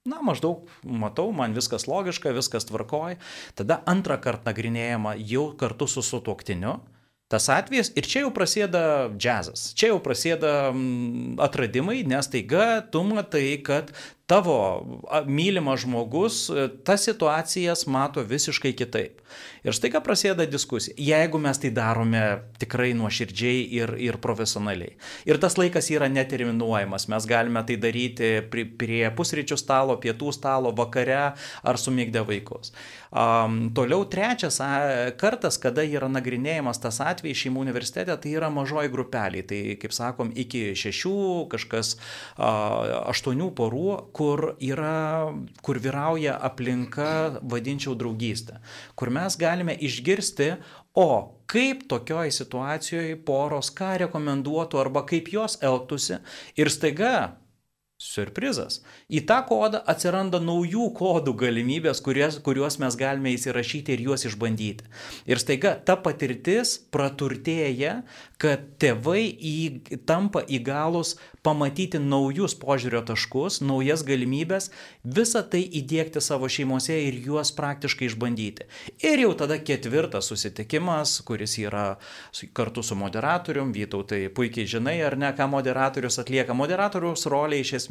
na, 0.10 0.22
maždaug 0.22 0.68
matau, 0.84 1.32
man 1.32 1.54
viskas 1.54 1.88
logiška, 1.88 2.34
viskas 2.34 2.66
tvarkoja. 2.66 3.20
Tada 3.56 3.84
antrą 3.86 4.18
kartą 4.18 4.50
nagrinėjama 4.50 5.16
jau 5.18 5.56
kartu 5.58 5.88
su 5.88 6.02
sutuoktiniu. 6.02 6.80
tas 7.30 7.46
atvejis 7.46 7.92
ir 7.94 8.08
čia 8.10 8.24
jau 8.24 8.32
prasideda 8.34 9.12
džiazas, 9.14 9.76
čia 9.78 9.92
jau 9.92 10.00
prasideda 10.02 10.74
atradimai, 11.38 12.02
nes 12.04 12.26
taiga 12.26 12.82
tu 12.82 13.04
matai, 13.04 13.62
kad 13.62 13.92
tavo 14.30 14.58
mylimas 15.26 15.82
žmogus 15.84 16.44
tas 16.86 17.06
situacijas 17.10 17.88
mato 17.88 18.22
visiškai 18.22 18.76
kitaip. 18.78 19.24
Ir 19.64 19.76
staiga 19.76 20.00
prasideda 20.02 20.46
diskusija, 20.50 20.96
jeigu 20.98 21.40
mes 21.42 21.60
tai 21.60 21.72
darome 21.76 22.22
tikrai 22.62 22.94
nuoširdžiai 22.98 23.66
ir, 23.76 23.94
ir 24.02 24.18
profesionaliai. 24.22 24.96
Ir 25.30 25.40
tas 25.42 25.58
laikas 25.60 25.90
yra 25.94 26.08
neterminuojamas, 26.12 27.08
mes 27.12 27.28
galime 27.30 27.64
tai 27.68 27.78
daryti 27.82 28.32
prie, 28.52 28.66
prie 28.80 29.04
pusryčių 29.16 29.58
stalo, 29.60 29.98
pietų 30.02 30.34
stalo, 30.36 30.72
vakare 30.76 31.20
ar 31.20 31.82
sumygdę 31.82 32.24
vaikus. 32.28 32.74
Um, 33.10 33.72
toliau 33.74 34.06
trečias 34.06 34.60
kartas, 35.18 35.58
kada 35.62 35.84
yra 35.84 36.10
nagrinėjamas 36.12 36.82
tas 36.82 37.00
atvejis 37.04 37.44
šeimų 37.44 37.64
universitete, 37.66 38.16
tai 38.22 38.36
yra 38.38 38.52
mažoji 38.54 38.92
grupelė. 38.94 39.44
Tai, 39.50 39.62
kaip 39.82 39.96
sakom, 39.96 40.32
iki 40.38 40.76
šešių, 40.78 41.16
kažkas 41.52 41.96
a, 42.38 42.52
aštuonių 43.10 43.50
porų, 43.58 43.88
kur, 44.20 44.54
yra, 44.60 45.32
kur 45.64 45.80
vyrauja 45.80 46.36
aplinka, 46.44 47.40
vadinčiau 47.52 47.96
draugystę, 47.96 48.60
kur 49.00 49.12
mes 49.16 49.38
galime 49.40 49.78
išgirsti, 49.88 50.52
o 51.00 51.40
kaip 51.50 51.86
tokioj 51.92 52.34
situacijoje 52.36 53.16
poros 53.26 53.72
ką 53.76 53.94
rekomenduotų 54.04 54.82
arba 54.82 55.06
kaip 55.08 55.32
jos 55.32 55.56
elgtųsi 55.64 56.20
ir 56.60 56.72
staiga 56.74 57.14
Surprizas. 58.00 58.78
Į 59.12 59.26
tą 59.28 59.42
kodą 59.44 59.82
atsiranda 59.92 60.40
naujų 60.40 60.86
kodų 60.96 61.34
galimybės, 61.42 62.00
kurias, 62.00 62.38
kuriuos 62.40 62.78
mes 62.80 62.96
galime 62.96 63.34
įsirašyti 63.36 63.92
ir 63.92 64.04
juos 64.06 64.24
išbandyti. 64.24 64.86
Ir 65.28 65.42
staiga 65.44 65.74
ta 65.76 65.98
patirtis 66.00 66.78
praturtėja, 66.96 67.98
kad 68.40 68.64
tėvai 68.80 69.26
į, 69.28 69.56
tampa 70.08 70.46
įgalus 70.48 71.18
pamatyti 71.44 72.00
naujus 72.00 72.56
požiūrio 72.60 73.02
taškus, 73.04 73.60
naujas 73.68 74.06
galimybės, 74.08 74.70
visą 75.04 75.44
tai 75.44 75.66
įdėkti 75.82 76.24
savo 76.24 76.48
šeimose 76.48 76.96
ir 77.04 77.20
juos 77.26 77.52
praktiškai 77.60 78.08
išbandyti. 78.08 78.70
Ir 79.04 79.26
jau 79.26 79.34
tada 79.44 79.60
ketvirtas 79.60 80.32
susitikimas, 80.32 81.18
kuris 81.28 81.58
yra 81.60 81.86
kartu 82.56 82.80
su 82.80 82.96
moderatorium, 82.96 83.76
Vytautai 83.76 84.24
puikiai 84.32 84.68
žinai, 84.72 84.98
ar 85.04 85.20
ne, 85.20 85.34
ką 85.36 85.52
moderatorius 85.52 86.22
atlieka. 86.24 86.56
Moderatoriaus 86.56 87.28
rolė 87.32 87.60
iš 87.60 87.76
esmės, 87.76 87.89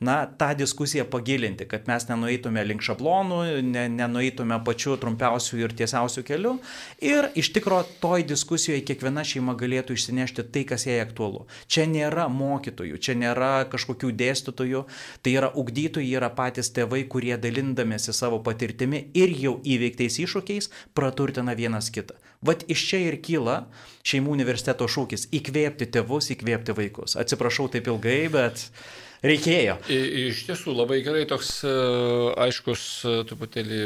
na, 0.00 0.16
tą 0.26 0.52
diskusiją 0.58 1.06
pagilinti, 1.10 1.66
kad 1.68 1.88
mes 1.90 2.06
nenueitume 2.08 2.64
link 2.66 2.84
šablonų, 2.86 3.40
ne, 3.66 3.86
nenueitume 3.92 4.58
pačiu 4.66 4.96
trumpiausiu 5.00 5.60
ir 5.62 5.74
tiesiausiu 5.76 6.24
keliu. 6.26 6.56
Ir 7.04 7.30
iš 7.38 7.52
tikro 7.56 7.82
toj 8.02 8.26
diskusijoje 8.28 8.84
kiekviena 8.86 9.24
šeima 9.26 9.56
galėtų 9.58 9.96
išsinešti 9.96 10.46
tai, 10.54 10.64
kas 10.68 10.86
jai 10.88 11.00
aktualu. 11.04 11.46
Čia 11.70 11.86
nėra 11.90 12.28
mokytojų, 12.32 13.00
čia 13.02 13.16
nėra 13.18 13.66
kažkokių 13.72 14.12
dėstytojų, 14.16 14.84
tai 15.22 15.36
yra 15.36 15.50
ugdytojai, 15.54 16.12
yra 16.18 16.30
patys 16.34 16.72
tėvai, 16.76 17.04
kurie 17.10 17.34
dalindamėsi 17.40 18.14
savo 18.16 18.40
patirtimi 18.44 19.06
ir 19.16 19.34
jau 19.36 19.58
įveiktais 19.64 20.20
iššūkiais 20.22 20.70
praturtina 20.96 21.56
vienas 21.58 21.90
kitą. 21.94 22.16
Vat 22.46 22.64
iš 22.70 22.82
čia 22.90 23.00
ir 23.08 23.18
kyla 23.24 23.64
šeimų 24.06 24.34
universiteto 24.36 24.86
šūkis- 24.90 25.28
įkvėpti 25.38 25.88
tėvus, 25.90 26.30
įkvėpti 26.34 26.76
vaikus. 26.76 27.16
Atsiprašau 27.16 27.70
taip 27.72 27.88
ilgai, 27.88 28.28
bet 28.30 28.68
reikėjo. 29.30 29.78
Iš 30.26 30.44
tiesų 30.48 30.74
labai 30.76 31.00
gerai 31.06 31.24
toks 31.28 31.58
e, 31.66 31.72
aiškus 32.46 32.84
e, 33.04 33.16
truputėlį 33.28 33.80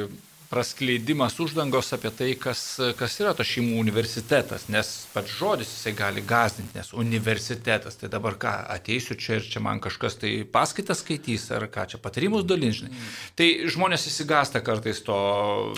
praskleidimas 0.51 1.37
uždangos 1.39 1.93
apie 1.95 2.11
tai, 2.11 2.31
kas, 2.35 2.63
kas 2.99 3.15
yra 3.23 3.31
to 3.39 3.45
šeimų 3.47 3.77
universitetas, 3.79 4.65
nes 4.73 4.89
pats 5.13 5.37
žodis 5.39 5.71
jisai 5.71 5.93
gali 5.95 6.25
gazdinti, 6.27 6.75
nes 6.75 6.91
universitetas, 6.99 8.01
tai 8.01 8.11
dabar 8.11 8.35
ką, 8.41 8.57
ateisiu 8.75 9.15
čia 9.15 9.39
ir 9.39 9.47
čia 9.47 9.63
man 9.63 9.79
kažkas 9.83 10.19
tai 10.19 10.33
paskaitas 10.43 11.05
skaitys, 11.05 11.47
ar 11.55 11.69
ką 11.71 11.87
čia 11.95 12.03
patarimus 12.03 12.43
dalinžinai. 12.51 12.91
Mm. 12.91 13.15
Tai 13.39 13.49
žmonės 13.77 14.11
įsigasta 14.11 14.65
kartais 14.67 15.05
to 15.07 15.21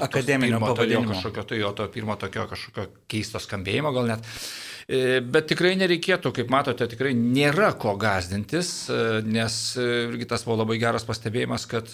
akademinio 0.00 0.62
pavadinimo 0.64 1.12
kažkokio, 1.12 1.49
tai 1.52 1.61
jo 1.61 1.76
to 1.76 1.92
pirmo 1.92 2.16
tokio 2.16 2.49
kažkokio 2.49 2.88
keisto 3.12 3.45
skambėjimo 3.45 3.92
gal 3.92 4.09
net. 4.14 4.25
E, 4.25 4.72
bet 4.89 5.49
tikrai 5.53 5.75
nereikėtų, 5.81 6.33
kaip 6.37 6.51
matote, 6.53 6.89
tikrai 6.91 7.12
nėra 7.19 7.73
ko 7.81 7.95
gazdintis, 8.01 8.73
e, 8.91 9.21
nes 9.27 9.59
e, 9.77 9.87
irgi 10.09 10.29
tas 10.33 10.47
buvo 10.47 10.62
labai 10.62 10.79
geras 10.83 11.07
pastebėjimas, 11.09 11.69
kad, 11.71 11.93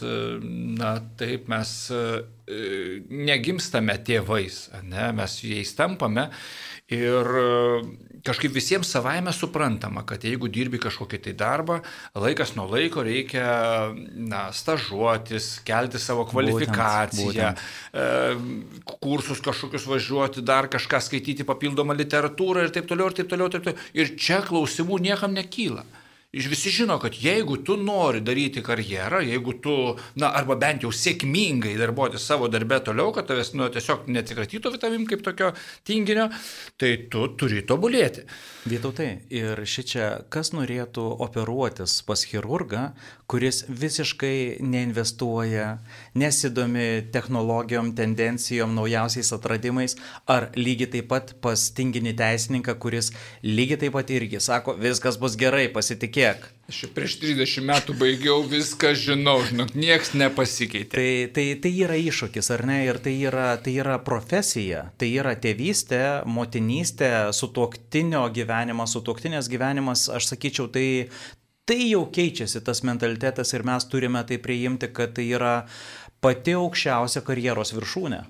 na, 0.79 0.95
taip 1.21 1.49
mes 1.53 1.75
negimstame 2.49 3.99
tėvais, 4.09 4.63
ne, 4.89 5.11
mes 5.19 5.35
jais 5.45 5.75
tampame 5.77 6.31
Ir 6.89 7.27
e, 7.37 7.49
kažkaip 8.25 8.55
visiems 8.55 8.89
savaime 8.89 9.33
suprantama, 9.37 10.07
kad 10.09 10.23
jeigu 10.25 10.49
dirbi 10.49 10.81
kažkokį 10.81 11.21
tai 11.27 11.35
darbą, 11.37 11.77
laikas 12.17 12.55
nuo 12.57 12.65
laiko 12.71 13.05
reikia 13.05 13.45
na, 14.17 14.47
stažuotis, 14.57 15.51
kelti 15.69 16.01
savo 16.01 16.25
kvalifikaciją, 16.31 17.29
būtent, 17.29 17.63
būtent. 17.93 18.97
Kursus 19.05 19.45
kažkokius 19.45 19.85
važiuoti, 19.91 20.45
dar 20.49 20.71
kažką 20.73 21.03
skaityti, 21.05 21.47
papildomą 21.49 21.97
literatūrą 21.99 22.65
ir 22.65 22.73
taip 22.73 22.89
toliau, 22.89 23.13
ir 23.13 23.21
taip 23.21 23.29
toliau, 23.33 23.51
ir 23.51 23.59
taip 23.59 23.69
toliau. 23.69 23.89
Ir 23.93 24.17
čia 24.17 24.41
klausimų 24.49 25.03
niekam 25.11 25.37
nekyla. 25.37 25.85
Visi 26.33 26.69
žino, 26.69 26.99
kad 26.99 27.15
jeigu 27.17 27.57
tu 27.65 27.77
nori 27.81 28.21
daryti 28.21 28.61
karjerą, 28.63 29.23
jeigu 29.25 29.53
tu, 29.65 29.75
na, 30.21 30.29
arba 30.37 30.59
bent 30.61 30.83
jau 30.85 30.91
sėkmingai 30.93 31.71
darbuoti 31.81 32.19
savo 32.21 32.51
darbę 32.53 32.83
toliau, 32.85 33.15
kad 33.17 33.31
tavęs, 33.31 33.55
nu, 33.57 33.65
tiesiog 33.73 34.11
neatsikratytų 34.13 34.75
vitavim 34.75 35.07
kaip 35.09 35.23
tokio 35.25 35.55
tinginio, 35.89 36.27
tai 36.77 36.91
tu 37.09 37.31
turi 37.41 37.63
tobulėti. 37.65 38.27
Vytautai, 38.69 39.07
ir 39.33 39.63
ši 39.65 39.85
čia, 39.89 40.09
kas 40.29 40.53
norėtų 40.53 41.07
operuotis 41.17 42.03
pas 42.05 42.27
chirurgą, 42.29 42.91
kuris 43.25 43.63
visiškai 43.73 44.61
neinvestuoja, 44.61 45.79
nesidomi 46.13 47.09
technologijom, 47.09 47.95
tendencijom, 47.97 48.77
naujausiais 48.77 49.33
atradimais, 49.33 49.97
ar 50.29 50.51
lygiai 50.61 50.93
taip 50.99 51.09
pat 51.09 51.33
pas 51.41 51.65
tinginį 51.73 52.13
teisininką, 52.21 52.77
kuris 52.77 53.15
lygiai 53.41 53.81
taip 53.87 53.97
pat 53.97 54.13
irgi 54.13 54.45
sako, 54.45 54.77
viskas 54.77 55.17
bus 55.17 55.41
gerai, 55.41 55.71
pasitikėk 55.73 56.18
kiek? 56.19 56.49
Aš 56.69 56.83
prieš 56.93 57.15
30 57.23 57.65
metų 57.65 57.95
baigiau, 57.97 58.43
viską 58.45 58.91
žinau, 58.99 59.39
žinok, 59.49 59.71
nieks 59.73 60.11
nepasikeitė. 60.13 60.91
Tai, 60.93 61.13
tai, 61.33 61.45
tai 61.65 61.71
yra 61.87 61.97
iššūkis, 61.97 62.51
ar 62.53 62.65
ne? 62.69 62.83
Ir 62.85 62.99
tai 63.05 63.15
yra, 63.25 63.47
tai 63.65 63.73
yra 63.81 63.97
profesija, 64.05 64.83
tai 65.01 65.09
yra 65.15 65.33
tėvystė, 65.41 66.03
motinystė, 66.29 67.09
sutuoktinio 67.39 68.27
gyvenimas, 68.37 68.93
sutuoktinės 68.99 69.49
gyvenimas, 69.49 70.05
aš 70.13 70.29
sakyčiau, 70.35 70.69
tai, 70.75 70.87
tai 71.65 71.79
jau 71.87 72.03
keičiasi 72.13 72.61
tas 72.67 72.85
mentalitetas 72.85 73.55
ir 73.57 73.65
mes 73.65 73.89
turime 73.89 74.21
tai 74.29 74.37
priimti, 74.37 74.93
kad 74.93 75.17
tai 75.17 75.31
yra 75.39 75.55
pati 76.21 76.59
aukščiausia 76.59 77.25
karjeros 77.25 77.73
viršūnė 77.79 78.27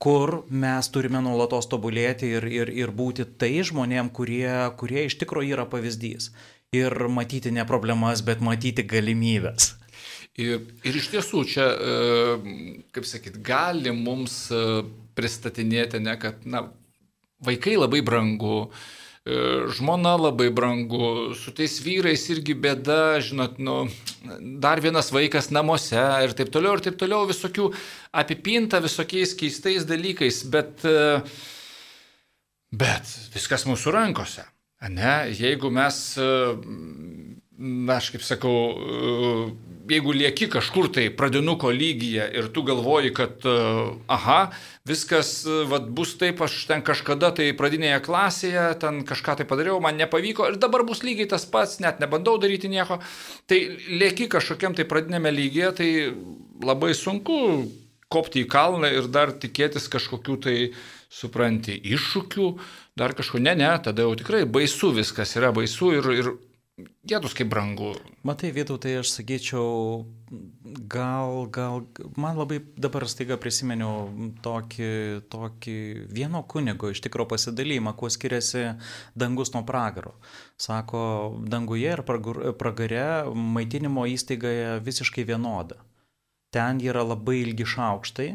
kur 0.00 0.44
mes 0.48 0.88
turime 0.88 1.20
nuolatos 1.20 1.68
tobulėti 1.68 2.30
ir, 2.38 2.46
ir, 2.48 2.70
ir 2.72 2.92
būti 2.96 3.26
tai 3.40 3.52
žmonėm, 3.66 4.08
kurie, 4.16 4.48
kurie 4.80 5.04
iš 5.04 5.18
tikrųjų 5.20 5.58
yra 5.58 5.66
pavyzdys 5.68 6.30
ir 6.72 6.94
matyti 7.12 7.52
ne 7.52 7.66
problemas, 7.68 8.22
bet 8.24 8.40
matyti 8.40 8.86
galimybės. 8.86 9.74
Ir, 10.40 10.62
ir 10.86 10.96
iš 10.96 11.10
tiesų 11.12 11.42
čia, 11.50 11.66
e, 11.66 12.78
kaip 12.94 13.08
sakyt, 13.08 13.40
gali 13.44 13.92
mums 13.92 14.46
e, 14.54 14.62
pristatinėti, 15.18 16.00
ne, 16.00 16.14
kad 16.22 16.46
na, 16.48 16.62
vaikai 17.44 17.74
labai 17.76 18.00
brangu, 18.06 18.70
e, 18.70 18.99
žmona 19.24 20.14
labai 20.16 20.48
brangu, 20.50 21.34
su 21.36 21.52
tais 21.52 21.74
vyrais 21.84 22.22
irgi 22.32 22.54
bėda, 22.56 23.20
žinot, 23.20 23.58
nu, 23.60 23.88
dar 24.62 24.80
vienas 24.80 25.12
vaikas 25.12 25.50
namuose 25.52 26.00
ir 26.24 26.32
taip 26.32 26.48
toliau, 26.52 26.78
ir 26.78 26.84
taip 26.86 26.96
toliau, 26.96 27.28
visokių 27.28 27.68
apipinta 28.16 28.80
visokiais 28.80 29.34
keistais 29.36 29.84
dalykais, 29.84 30.40
bet, 30.48 30.86
bet 32.72 33.12
viskas 33.34 33.68
mūsų 33.68 33.92
rankose. 33.92 34.46
Ne, 34.88 35.28
jeigu 35.36 35.68
mes, 35.68 36.16
na, 37.60 37.98
aš 37.98 38.08
kaip 38.14 38.22
sakau, 38.24 38.52
jeigu 39.90 40.14
lieki 40.16 40.48
kažkur 40.48 40.88
tai 40.94 41.08
pradinuko 41.12 41.68
lygyje 41.74 42.24
ir 42.40 42.48
tu 42.54 42.62
galvoji, 42.64 43.12
kad, 43.16 43.44
aha, 44.08 44.38
viskas 44.88 45.32
vat, 45.68 45.90
bus 45.92 46.14
taip, 46.20 46.40
aš 46.46 46.56
ten 46.70 46.80
kažkada 46.86 47.32
tai 47.36 47.50
pradinėje 47.56 48.00
klasėje, 48.06 48.64
ten 48.80 49.02
kažką 49.08 49.36
tai 49.40 49.48
padariau, 49.50 49.76
man 49.84 50.00
nepavyko 50.00 50.48
ir 50.48 50.56
dabar 50.62 50.86
bus 50.88 51.04
lygiai 51.04 51.28
tas 51.28 51.44
pats, 51.44 51.82
net 51.84 52.00
nebandau 52.00 52.38
daryti 52.40 52.72
nieko, 52.72 53.00
tai 53.50 53.60
lieki 53.90 54.30
kažkokiam 54.32 54.76
tai 54.78 54.88
pradinėme 54.88 55.32
lygyje, 55.34 55.74
tai 55.82 55.90
labai 56.64 56.94
sunku 56.96 57.36
kopti 58.10 58.46
į 58.46 58.50
kalną 58.50 58.88
ir 58.96 59.12
dar 59.12 59.36
tikėtis 59.36 59.90
kažkokių 59.92 60.40
tai, 60.46 60.56
supranti, 61.10 61.74
iššūkių 61.74 62.46
dar 62.98 63.16
kažko, 63.18 63.40
ne, 63.42 63.56
ne, 63.58 63.70
tada 63.82 64.06
jau 64.06 64.14
tikrai 64.14 64.44
baisu 64.46 64.92
viskas 64.94 65.34
yra 65.34 65.50
baisu 65.54 65.90
ir, 65.96 66.06
ir 66.14 66.28
Jėdus 67.08 67.34
kaip 67.36 67.48
brangu. 67.52 67.92
Matai, 68.26 68.50
Vytau, 68.54 68.76
tai 68.80 68.96
aš 69.00 69.12
sakyčiau, 69.14 70.04
gal, 70.90 71.46
gal, 71.52 71.84
man 72.20 72.38
labai 72.40 72.60
dabar 72.80 73.06
staiga 73.10 73.38
prisiminiau 73.40 74.08
tokį, 74.44 74.90
tokį 75.32 75.76
vieno 76.12 76.42
kunigo 76.44 76.90
iš 76.92 77.02
tikro 77.04 77.26
pasidalymą, 77.30 77.94
kuo 77.98 78.10
skiriasi 78.12 78.66
dangus 79.18 79.54
nuo 79.54 79.64
pragaro. 79.68 80.16
Sako, 80.60 81.02
danguje 81.50 81.96
ir 81.96 82.04
pragare 82.06 83.06
maitinimo 83.34 84.06
įstaigoje 84.10 84.78
visiškai 84.86 85.26
vienoda. 85.28 85.80
Ten 86.50 86.82
yra 86.82 87.04
labai 87.06 87.40
ilgi 87.44 87.68
šaukštai, 87.76 88.30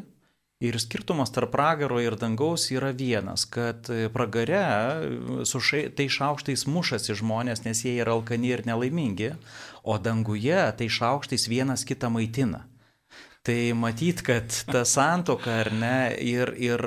Ir 0.63 0.77
skirtumas 0.79 1.33
tarp 1.35 1.51
pragaro 1.51 1.97
ir 1.99 2.15
dangaus 2.15 2.69
yra 2.71 2.93
vienas, 2.95 3.43
kad 3.43 3.89
pragare 4.13 4.61
su 5.43 5.59
šai, 5.59 5.89
tai 5.91 6.05
šaukštais 6.07 6.63
mušasi 6.71 7.17
žmonės, 7.19 7.65
nes 7.65 7.83
jie 7.83 7.97
yra 7.99 8.13
alkani 8.15 8.53
ir 8.55 8.63
nelaimingi, 8.63 9.33
o 9.83 9.97
danguje 9.99 10.61
tai 10.79 10.87
šaukštais 10.87 11.49
vienas 11.51 11.83
kitą 11.83 12.07
maitina. 12.13 12.63
Tai 13.45 13.57
matyt, 13.77 14.23
kad 14.25 14.55
ta 14.71 14.85
santoka 14.87 15.59
ar 15.61 15.73
ne 15.75 16.15
ir, 16.23 16.55
ir 16.55 16.81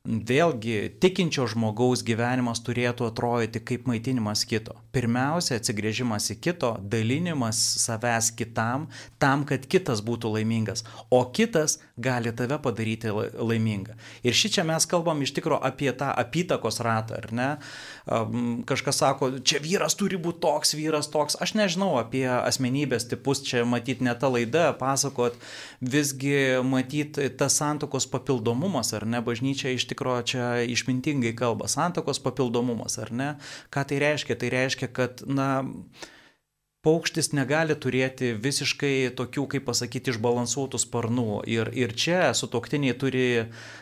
Vėlgi, 0.00 0.94
tikinčio 0.96 1.44
žmogaus 1.52 2.00
gyvenimas 2.00 2.62
turėtų 2.64 3.04
atrodyti 3.10 3.60
kaip 3.60 3.84
maitinimas 3.84 4.46
kito. 4.48 4.78
Pirmiausia, 4.96 5.58
atsigrėžimas 5.60 6.30
į 6.32 6.38
kito, 6.40 6.70
dalinimas 6.80 7.58
savęs 7.82 8.30
kitam, 8.32 8.86
tam, 9.20 9.44
kad 9.44 9.66
kitas 9.68 10.00
būtų 10.00 10.30
laimingas, 10.38 10.86
o 11.12 11.20
kitas 11.36 11.76
gali 12.00 12.32
tave 12.32 12.56
padaryti 12.64 13.12
laimingą. 13.12 13.98
Ir 14.24 14.32
ši 14.32 14.50
čia 14.54 14.64
mes 14.64 14.88
kalbam 14.88 15.20
iš 15.20 15.34
tikrųjų 15.36 15.60
apie 15.68 15.92
tą 15.92 16.08
apytakos 16.24 16.80
ratą, 16.80 17.20
ar 17.20 17.28
ne? 17.36 17.50
Kažkas 18.72 19.02
sako, 19.04 19.30
čia 19.44 19.60
vyras 19.60 19.98
turi 20.00 20.16
būti 20.16 20.40
toks, 20.46 20.72
vyras 20.80 21.12
toks. 21.12 21.36
Aš 21.44 21.52
nežinau 21.60 21.90
apie 22.00 22.24
asmenybės 22.24 23.04
tipus, 23.12 23.44
čia 23.44 23.66
matyt 23.68 24.00
ne 24.00 24.16
ta 24.16 24.32
laida, 24.32 24.70
pasakot, 24.80 25.36
visgi 25.84 26.56
matyt 26.64 27.20
tas 27.36 27.60
santokos 27.60 28.08
papildomumas, 28.08 28.94
ar 28.96 29.04
ne, 29.04 29.20
bažnyčia 29.20 29.76
iš 29.76 29.89
tikrųjų 29.90 30.26
čia 30.32 30.46
išmintingai 30.70 31.34
kalba. 31.38 31.68
Santokos 31.70 32.22
papildomumas, 32.22 32.98
ar 33.02 33.12
ne? 33.12 33.30
Ką 33.74 33.84
tai 33.90 34.00
reiškia? 34.02 34.38
Tai 34.40 34.52
reiškia, 34.54 34.90
kad, 34.94 35.24
na, 35.26 35.50
paukštis 36.80 37.34
negali 37.36 37.74
turėti 37.76 38.30
visiškai 38.40 39.12
tokių, 39.16 39.44
kaip 39.52 39.66
pasakyti, 39.68 40.14
išbalansuotų 40.14 40.78
sparnų. 40.80 41.42
Ir, 41.52 41.68
ir 41.76 41.92
čia 41.92 42.30
sutoktiniai 42.36 42.94
turi 42.96 43.24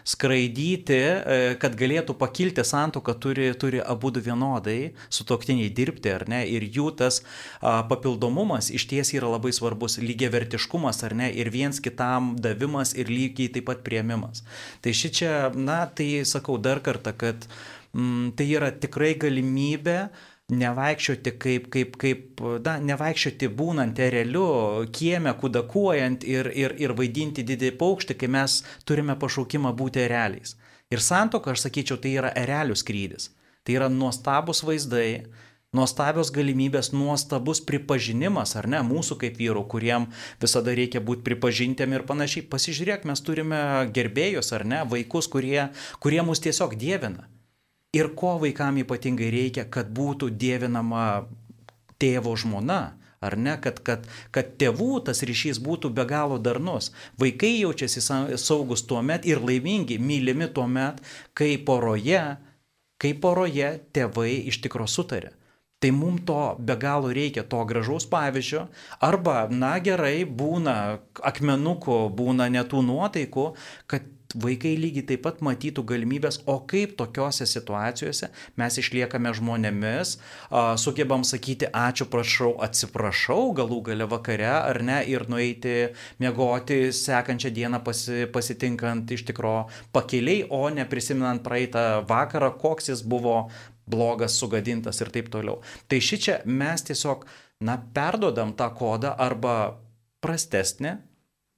skraidyti, 0.08 0.98
e, 0.98 1.36
kad 1.62 1.76
galėtų 1.78 2.16
pakilti 2.18 2.64
santoką, 2.66 3.14
turi, 3.22 3.52
turi 3.54 3.78
abu 3.78 4.10
du 4.10 4.22
vienodai 4.24 4.94
sutoktiniai 5.14 5.70
dirbti, 5.70 6.10
ar 6.10 6.26
ne? 6.30 6.42
Ir 6.50 6.66
jų 6.66 6.90
tas 6.98 7.20
a, 7.22 7.84
papildomumas 7.86 8.72
iš 8.74 8.88
ties 8.90 9.14
yra 9.14 9.30
labai 9.30 9.52
svarbus, 9.54 10.00
lygiai 10.02 10.32
vertiškumas, 10.34 11.04
ar 11.06 11.14
ne? 11.18 11.28
Ir 11.30 11.52
viens 11.54 11.78
kitam 11.84 12.32
davimas 12.42 12.96
ir 12.98 13.12
lygiai 13.12 13.52
taip 13.54 13.68
pat 13.70 13.84
prieimimas. 13.86 14.42
Tai 14.82 14.90
ši 14.90 15.12
čia, 15.20 15.36
na, 15.54 15.84
tai 15.86 16.24
sakau 16.26 16.58
dar 16.58 16.82
kartą, 16.82 17.14
kad 17.14 17.46
mm, 17.94 18.34
tai 18.34 18.48
yra 18.58 18.72
tikrai 18.74 19.14
galimybė 19.22 20.00
nevaikščioti 20.48 21.32
kaip, 21.36 21.66
kaip, 21.72 21.96
kaip, 22.00 22.42
na, 22.64 22.78
nevaikščioti 22.80 23.50
būnant 23.52 23.98
ereliu, 24.00 24.86
kieme, 24.92 25.34
kudakuojant 25.40 26.24
ir, 26.24 26.48
ir, 26.56 26.74
ir 26.80 26.94
vaidinti 26.96 27.44
didį 27.44 27.74
paukštį, 27.80 28.16
kai 28.16 28.30
mes 28.32 28.62
turime 28.88 29.18
pašaukimą 29.20 29.74
būti 29.76 30.06
ereliais. 30.06 30.56
Ir 30.88 31.04
santoka, 31.04 31.52
aš 31.52 31.66
sakyčiau, 31.66 32.00
tai 32.00 32.14
yra 32.16 32.32
erelių 32.32 32.78
skrydis. 32.80 33.28
Tai 33.64 33.76
yra 33.76 33.90
nuostabus 33.92 34.62
vaizdai, 34.64 35.26
nuostabios 35.76 36.30
galimybės, 36.32 36.94
nuostabus 36.96 37.60
pripažinimas, 37.68 38.54
ar 38.56 38.70
ne, 38.72 38.80
mūsų 38.80 39.18
kaip 39.20 39.36
vyrų, 39.36 39.66
kuriem 39.68 40.08
visada 40.40 40.72
reikia 40.72 41.04
būti 41.04 41.26
pripažintėm 41.28 41.92
ir 41.92 42.06
panašiai. 42.08 42.46
Pasižiūrėk, 42.48 43.04
mes 43.04 43.20
turime 43.20 43.60
gerbėjus, 43.92 44.54
ar 44.56 44.64
ne, 44.64 44.80
vaikus, 44.88 45.28
kurie, 45.28 45.68
kurie 46.00 46.24
mus 46.24 46.40
tiesiog 46.40 46.78
dievina. 46.80 47.28
Ir 47.96 48.10
ko 48.12 48.34
vaikam 48.36 48.76
ypatingai 48.82 49.30
reikia, 49.32 49.62
kad 49.64 49.88
būtų 49.96 50.28
dėvinama 50.36 51.04
tėvo 51.96 52.34
žmona, 52.36 52.98
ar 53.24 53.36
ne, 53.40 53.54
kad, 53.64 53.80
kad, 53.80 54.04
kad 54.34 54.50
tėvų 54.60 54.98
tas 55.06 55.24
ryšys 55.24 55.56
būtų 55.64 55.90
be 55.96 56.04
galo 56.10 56.36
darnus. 56.38 56.90
Vaikai 57.18 57.54
jaučiasi 57.56 58.02
saugus 58.36 58.84
tuo 58.84 59.00
met 59.02 59.24
ir 59.24 59.40
laimingi, 59.40 59.96
mylimi 59.98 60.50
tuo 60.52 60.66
met, 60.68 61.00
kai 61.32 61.56
poroje, 61.56 62.36
kai 63.00 63.14
poroje 63.16 63.78
tėvai 63.96 64.34
iš 64.52 64.60
tikro 64.66 64.84
sutarė. 64.84 65.32
Tai 65.80 65.92
mums 65.94 66.26
to 66.26 66.38
be 66.58 66.74
galo 66.76 67.08
reikia, 67.14 67.46
to 67.46 67.62
gražaus 67.64 68.04
pavyzdžio. 68.10 68.66
Arba, 69.00 69.46
na 69.48 69.76
gerai, 69.78 70.26
būna 70.26 70.98
akmenukų, 71.30 72.00
būna 72.18 72.50
netų 72.50 72.82
nuotaikų, 72.82 73.44
kad 73.86 74.08
vaikai 74.36 74.74
lygiai 74.76 75.06
taip 75.08 75.22
pat 75.24 75.38
matytų 75.44 75.82
galimybės, 75.88 76.42
o 76.44 76.58
kaip 76.68 76.96
tokiuose 76.98 77.46
situacijose 77.48 78.28
mes 78.60 78.76
išliekame 78.80 79.32
žmonėmis, 79.36 80.16
sugebam 80.80 81.24
sakyti 81.24 81.70
ačiū, 81.72 82.08
prašau, 82.12 82.52
atsiprašau, 82.64 83.54
galų 83.56 83.80
gale 83.88 84.08
vakare 84.10 84.50
ar 84.50 84.82
ne, 84.84 85.00
ir 85.08 85.24
nueiti 85.32 85.94
miegoti 86.20 86.92
sekančią 86.92 87.54
dieną 87.56 87.80
pasi, 87.86 88.26
pasitinkant 88.32 89.08
iš 89.16 89.24
tikro 89.30 89.56
pakeliai, 89.96 90.44
o 90.50 90.68
ne 90.68 90.84
prisiminant 90.88 91.42
praeitą 91.44 92.04
vakarą, 92.08 92.52
koks 92.60 92.92
jis 92.92 93.04
buvo 93.08 93.46
blogas, 93.88 94.36
sugadintas 94.36 95.00
ir 95.00 95.12
taip 95.14 95.32
toliau. 95.32 95.62
Tai 95.88 96.04
ši 96.04 96.20
čia 96.20 96.40
mes 96.44 96.84
tiesiog, 96.84 97.24
na, 97.64 97.80
perdodam 97.96 98.52
tą 98.52 98.68
kodą 98.76 99.16
arba 99.16 99.78
prastesnė 100.20 100.98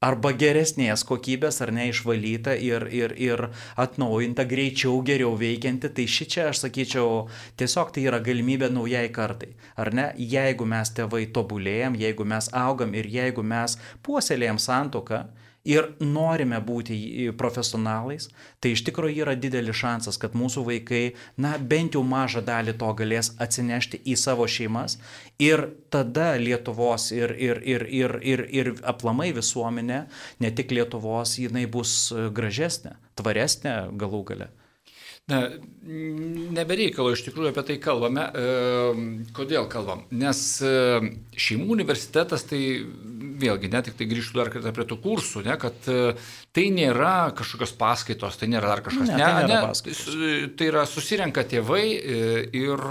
arba 0.00 0.30
geresnės 0.32 1.02
kokybės 1.04 1.60
ar 1.60 1.70
neišvalyta 1.76 2.54
ir, 2.64 2.86
ir, 2.88 3.12
ir 3.20 3.42
atnaujinta, 3.84 4.46
greičiau, 4.48 5.02
geriau 5.04 5.34
veikianti, 5.36 5.90
tai 5.92 6.06
ši 6.08 6.26
čia 6.34 6.46
aš 6.48 6.62
sakyčiau, 6.62 7.26
tiesiog 7.60 7.92
tai 7.92 8.06
yra 8.08 8.22
galimybė 8.24 8.70
naujai 8.72 9.10
kartai. 9.12 9.50
Ar 9.76 9.92
ne? 9.92 10.06
Jeigu 10.16 10.64
mes 10.64 10.94
tėvai 10.96 11.26
tobulėjam, 11.36 12.00
jeigu 12.00 12.24
mes 12.32 12.48
augam 12.56 12.96
ir 12.96 13.10
jeigu 13.12 13.44
mes 13.44 13.76
puoselėjam 14.06 14.56
santoką, 14.56 15.26
ir 15.64 15.90
norime 16.00 16.60
būti 16.64 17.30
profesionalais, 17.38 18.28
tai 18.60 18.72
iš 18.74 18.84
tikrųjų 18.86 19.24
yra 19.24 19.34
didelis 19.36 19.76
šansas, 19.80 20.18
kad 20.20 20.36
mūsų 20.38 20.64
vaikai, 20.66 21.02
na, 21.36 21.56
bent 21.58 21.96
jau 21.96 22.02
mažą 22.06 22.42
dalį 22.44 22.76
to 22.80 22.92
galės 22.96 23.32
atsinešti 23.40 24.00
į 24.04 24.16
savo 24.20 24.46
šeimas 24.48 24.98
ir 25.38 25.66
tada 25.92 26.32
Lietuvos 26.40 27.10
ir, 27.12 27.34
ir, 27.36 27.60
ir, 27.64 27.86
ir, 27.88 28.16
ir, 28.22 28.46
ir 28.50 28.72
aplamai 28.88 29.30
visuomenė, 29.36 30.04
ne 30.40 30.54
tik 30.56 30.72
Lietuvos, 30.72 31.36
jinai 31.42 31.66
bus 31.70 32.12
gražesnė, 32.34 32.96
tvaresnė 33.20 33.76
galų 34.00 34.24
gale. 34.32 34.50
Na, 35.30 35.44
nebereikalo 36.54 37.12
iš 37.14 37.22
tikrųjų 37.26 37.52
apie 37.52 37.64
tai 37.70 37.76
kalbame. 37.82 38.26
E, 38.26 39.04
kodėl 39.36 39.68
kalbam? 39.72 40.04
Nes 40.12 40.40
e, 40.64 40.72
šeimų 41.40 41.70
universitetas 41.76 42.44
tai 42.48 42.60
vėlgi, 43.40 43.70
ne 43.72 43.80
tik 43.86 43.96
tai 43.98 44.08
grįžtų 44.10 44.42
dar 44.42 44.50
kartą 44.52 44.74
prie 44.76 44.86
tų 44.90 44.98
kursų, 45.00 45.44
ne, 45.46 45.56
kad 45.60 45.88
e, 45.88 46.12
tai 46.56 46.66
nėra 46.74 47.30
kažkokios 47.38 47.72
paskaitos, 47.80 48.36
tai 48.40 48.50
nėra 48.52 48.74
dar 48.74 48.84
kažkas. 48.84 49.08
Ne, 49.08 49.16
ne, 49.16 49.24
tai, 49.24 49.46
nėra 49.48 49.72
ne, 49.72 50.52
tai 50.58 50.68
yra 50.68 50.84
susirenka 50.88 51.46
tėvai 51.48 51.86
ir 52.60 52.86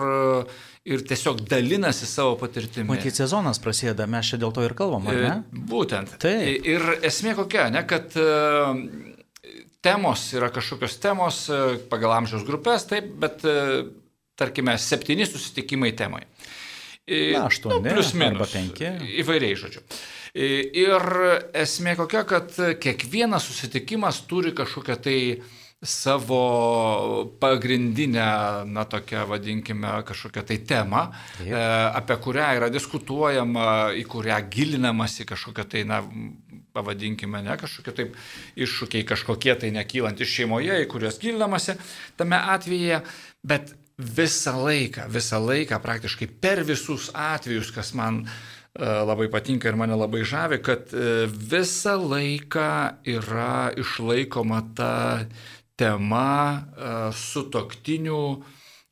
ir 0.90 1.04
tiesiog 1.06 1.44
dalinasi 1.46 2.08
savo 2.10 2.34
patirtimi. 2.40 2.88
Matyt, 2.90 3.14
sezonas 3.20 3.60
prasideda, 3.62 4.08
mes 4.10 4.32
čia 4.32 4.40
dėl 4.42 4.54
to 4.56 4.64
ir 4.66 4.74
kalbam, 4.78 5.06
ar 5.12 5.20
ne? 5.22 5.34
Būtent. 5.70 6.16
Taip. 6.24 6.66
Ir 6.66 6.86
esmė 7.06 7.36
kokia, 7.38 7.68
ne, 7.74 7.84
kad 7.86 8.16
temos 9.82 10.34
yra 10.36 10.50
kažkokios 10.52 10.98
temos 11.00 11.48
e, 11.50 11.78
pagal 11.92 12.18
amžiaus 12.18 12.46
grupės, 12.48 12.88
taip, 12.90 13.12
bet 13.22 13.46
e, 13.48 13.58
tarkime, 14.40 14.76
septyni 14.80 15.28
susitikimai 15.28 15.94
temai. 15.98 16.26
E, 17.08 17.32
Na, 17.36 17.48
aštuoni, 17.48 17.84
nu, 17.88 17.96
plus 17.96 18.14
minus. 18.18 18.54
Penki. 18.54 18.92
Įvairiai, 19.24 19.58
žodžiu. 19.60 19.86
Ir 20.40 21.06
esmė 21.58 21.96
kokia, 21.98 22.22
kad 22.30 22.52
kiekvienas 22.84 23.48
susitikimas 23.50 24.22
turi 24.30 24.52
kažkokią 24.54 24.98
tai 25.02 25.18
savo 25.82 27.32
pagrindinę, 27.40 28.66
na 28.68 28.84
tokią 28.86 29.24
vadinkime, 29.26 30.04
kažkokią 30.06 30.44
tai 30.44 30.58
temą, 30.68 31.06
Taip. 31.40 31.54
apie 31.96 32.18
kurią 32.20 32.50
yra 32.60 32.70
diskutuojama, 32.70 33.66
į 33.96 34.04
kurią 34.12 34.38
gilinamasi 34.52 35.26
kažkokia 35.26 35.66
tai, 35.72 35.86
na, 35.88 36.04
pavadinkime, 36.74 37.42
ne 37.46 37.58
kažkokie 37.60 37.94
taip 37.96 38.16
iššūkiai, 38.60 39.06
kažkokie 39.08 39.56
tai 39.60 39.72
nekylant 39.76 40.22
iš 40.22 40.36
šeimoje, 40.40 40.82
į 40.84 40.90
kuriuos 40.92 41.20
gilinamasi 41.22 41.78
tame 42.20 42.40
atveju, 42.56 43.02
bet 43.44 43.74
visą 44.00 44.56
laiką, 44.64 45.10
visą 45.12 45.42
laiką, 45.44 45.80
praktiškai 45.84 46.30
per 46.42 46.64
visus 46.68 47.10
atvejus, 47.14 47.72
kas 47.76 47.92
man 47.98 48.22
e, 48.24 48.30
labai 48.86 49.28
patinka 49.32 49.70
ir 49.70 49.80
mane 49.80 49.98
labai 50.00 50.24
žavi, 50.24 50.62
kad 50.64 50.94
e, 50.94 51.26
visą 51.28 51.98
laiką 52.00 52.70
yra 53.18 53.74
išlaikoma 53.78 54.62
ta 54.78 54.94
tema 55.80 56.32
e, 56.56 56.96
su 57.16 57.50
toktiniu 57.52 58.24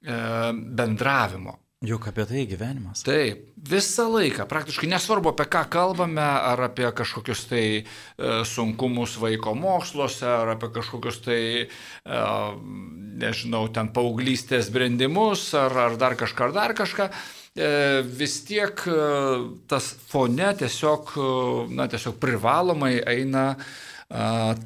bendravimo. 0.07 1.57
Juk 1.85 2.07
apie 2.09 2.23
tai 2.25 2.47
gyvenimas. 2.49 3.03
Taip, 3.05 3.51
visą 3.69 4.07
laiką, 4.09 4.47
praktiškai 4.49 4.87
nesvarbu 4.89 5.29
apie 5.29 5.45
ką 5.45 5.61
kalbame, 5.69 6.23
ar 6.25 6.63
apie 6.65 6.89
kažkokius 6.89 7.43
tai 7.51 7.65
e, 7.77 7.83
sunkumus 8.49 9.13
vaiko 9.21 9.53
moksluose, 9.53 10.25
ar 10.25 10.55
apie 10.55 10.71
kažkokius 10.73 11.21
tai, 11.27 11.43
e, 11.69 12.23
nežinau, 13.21 13.67
ten 13.69 13.93
paauglystės 13.93 14.71
sprendimus, 14.71 15.51
ar, 15.53 15.77
ar 15.85 16.01
dar 16.01 16.17
kažką, 16.17 16.49
ar 16.49 16.57
dar 16.57 16.75
kažką, 16.81 17.09
e, 17.13 17.71
vis 18.09 18.41
tiek 18.49 18.81
tas 19.69 19.93
fone 20.09 20.51
tiesiog, 20.57 21.13
na, 21.77 21.85
tiesiog 21.93 22.17
privalomai 22.17 22.95
eina 23.05 23.51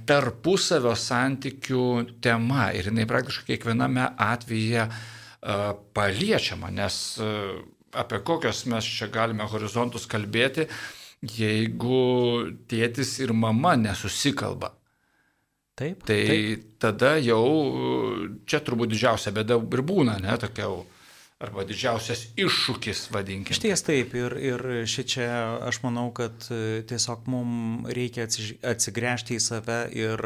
tarpusavio 0.08 0.95
santykių 0.95 1.88
tema 2.24 2.71
ir 2.78 2.88
jinai 2.88 3.10
praktiškai 3.10 3.58
kiekviename 3.58 4.13
atveju 4.15 4.93
paliečiama, 5.41 6.69
nes 6.73 6.95
apie 7.91 8.19
kokios 8.23 8.65
mes 8.69 8.86
čia 8.86 9.10
galime 9.12 9.47
horizontus 9.49 10.06
kalbėti, 10.10 10.67
jeigu 11.21 12.51
tėtis 12.69 13.17
ir 13.23 13.34
mama 13.34 13.75
nesusikalba. 13.80 14.71
Taip. 15.77 16.04
Tai 16.06 16.19
taip. 16.27 16.65
tada 16.82 17.15
jau 17.23 17.41
čia 18.45 18.60
turbūt 18.62 18.91
didžiausia 18.93 19.34
bėda 19.34 19.58
ir 19.58 19.84
būna, 19.88 20.19
ne, 20.21 20.36
tokia 20.41 20.67
jau 20.67 20.82
arba 21.41 21.65
didžiausias 21.67 22.27
iššūkis, 22.39 23.08
vadinkime. 23.13 23.56
Iš 23.56 23.62
ties 23.63 23.84
taip, 23.86 24.13
ir, 24.17 24.36
ir 24.38 24.63
ši 24.89 25.06
čia 25.13 25.27
aš 25.67 25.82
manau, 25.86 26.10
kad 26.15 26.45
e, 26.54 26.82
tiesiog 26.88 27.25
mums 27.32 27.89
reikia 27.97 28.27
atsigręžti 28.27 29.38
į 29.38 29.43
save 29.43 29.80
ir, 29.97 30.25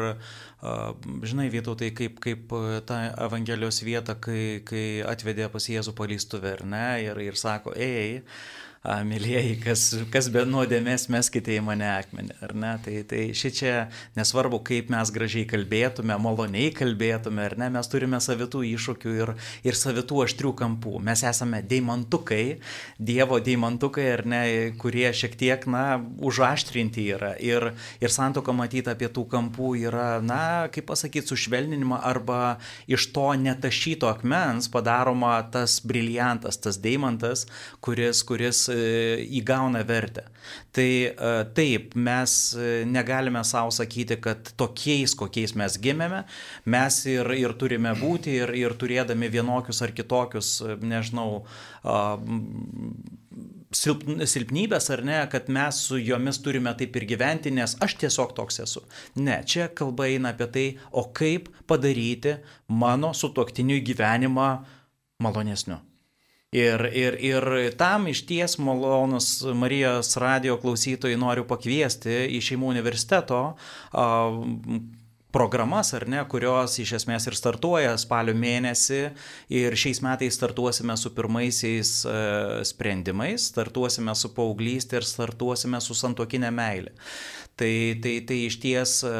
žinai, 1.26 1.48
vietoj 1.52 1.78
tai 1.80 1.90
kaip, 1.96 2.20
kaip 2.24 2.52
e, 2.56 2.80
ta 2.88 3.00
Evangelijos 3.28 3.82
vieta, 3.86 4.18
kai, 4.20 4.60
kai 4.66 4.86
atvedė 5.06 5.48
pas 5.52 5.70
Jėzų 5.72 5.96
palystuvę, 5.96 6.56
ar 6.58 6.64
ne, 6.68 6.86
ir, 7.06 7.22
ir 7.30 7.40
sako, 7.40 7.74
ei, 7.76 8.22
mėlyjeji, 8.86 9.56
kas, 9.64 9.82
kas 10.12 10.28
be 10.32 10.44
nuodėmės 10.46 11.08
meskite 11.12 11.56
į 11.56 11.62
mane 11.66 11.86
akmenį, 11.90 12.36
ar 12.44 12.52
ne? 12.54 12.72
Tai, 12.84 12.94
tai 13.10 13.22
ši 13.36 13.50
čia 13.58 13.72
nesvarbu, 14.18 14.60
kaip 14.66 14.90
mes 14.94 15.10
gražiai 15.14 15.46
kalbėtume, 15.48 16.14
maloniai 16.22 16.70
kalbėtume, 16.76 17.42
ar 17.50 17.56
ne, 17.58 17.70
mes 17.74 17.90
turime 17.90 18.20
savitų 18.22 18.62
iššūkių 18.68 19.14
ir, 19.16 19.32
ir 19.66 19.78
savitų 19.78 20.22
aštrių 20.26 20.52
kampų. 20.60 21.00
Mes 21.06 21.24
esame 21.26 21.62
deimantukai, 21.66 22.58
Dievo 22.96 23.40
deimantukai, 23.42 24.06
ar 24.14 24.24
ne, 24.28 24.42
kurie 24.80 25.08
šiek 25.14 25.34
tiek, 25.38 25.66
na, 25.70 25.98
užaštrinti 26.22 27.08
yra. 27.16 27.34
Ir, 27.42 27.72
ir 28.02 28.14
santoka 28.14 28.54
matyti 28.56 28.92
apie 28.92 29.10
tų 29.12 29.26
kampų 29.34 29.72
yra, 29.88 30.08
na, 30.24 30.68
kaip 30.72 30.88
pasakyti, 30.92 31.26
sušvelninimą 31.32 32.00
arba 32.06 32.56
iš 32.90 33.10
to 33.16 33.28
netašyto 33.40 34.08
akmens 34.10 34.70
padaroma 34.72 35.34
tas 35.52 35.80
briliantas, 35.84 36.60
tas 36.62 36.78
deimantas, 36.82 37.46
kuris, 37.84 38.22
kuris 38.26 38.66
įgauna 39.40 39.82
vertę. 39.86 40.26
Tai 40.72 40.88
e, 41.08 41.12
taip, 41.56 41.94
mes 41.94 42.32
e, 42.54 42.84
negalime 42.88 43.42
savo 43.44 43.72
sakyti, 43.74 44.18
kad 44.22 44.52
tokiais, 44.60 45.14
kokiais 45.18 45.56
mes 45.58 45.78
gimėme, 45.82 46.22
mes 46.68 46.98
ir, 47.10 47.30
ir 47.38 47.56
turime 47.60 47.94
būti 47.98 48.36
ir, 48.42 48.52
ir 48.56 48.76
turėdami 48.78 49.30
vienokius 49.32 49.82
ar 49.86 49.94
kitokius, 49.96 50.52
e, 50.62 50.76
nežinau, 50.86 51.42
silp, 53.74 54.04
silpnybės 54.28 54.90
ar 54.94 55.02
ne, 55.06 55.18
kad 55.32 55.50
mes 55.52 55.80
su 55.88 56.00
jomis 56.00 56.40
turime 56.44 56.72
taip 56.78 56.96
ir 57.00 57.08
gyventi, 57.14 57.52
nes 57.54 57.76
aš 57.82 57.96
tiesiog 58.04 58.36
toks 58.36 58.62
esu. 58.66 58.84
Ne, 59.16 59.40
čia 59.48 59.70
kalba 59.74 60.10
eina 60.10 60.34
apie 60.34 60.50
tai, 60.52 60.66
o 60.92 61.08
kaip 61.16 61.50
padaryti 61.70 62.38
mano 62.68 63.12
sutoktinių 63.16 63.80
gyvenimą 63.86 64.50
malonesniu. 65.22 65.80
Ir, 66.54 66.84
ir, 66.94 67.16
ir 67.20 67.44
tam 67.76 68.06
iš 68.06 68.22
ties 68.28 68.54
malonus 68.62 69.40
Marijos 69.54 70.14
radio 70.22 70.54
klausytojai 70.62 71.18
noriu 71.18 71.42
pakviesti 71.48 72.22
į 72.36 72.38
šeimų 72.48 72.70
universiteto 72.70 73.40
programas, 75.36 75.90
ar 75.92 76.06
ne, 76.08 76.22
kurios 76.30 76.78
iš 76.80 76.94
esmės 77.00 77.26
ir 77.28 77.36
startuoja 77.36 77.96
spalio 78.00 78.32
mėnesį 78.38 79.00
ir 79.52 79.74
šiais 79.76 80.00
metais 80.04 80.38
startuosime 80.38 80.96
su 80.96 81.12
pirmaisiais 81.16 81.90
e, 82.08 82.14
sprendimais, 82.70 83.50
startuosime 83.50 84.14
su 84.16 84.30
paauglystė 84.36 85.02
ir 85.02 85.08
startuosime 85.08 85.82
su 85.84 85.98
santokinė 85.98 86.54
meilė. 86.56 86.94
Tai, 87.56 87.96
tai, 88.02 88.18
tai 88.20 88.36
iš 88.44 88.58
ties 88.60 88.98
e, 89.08 89.10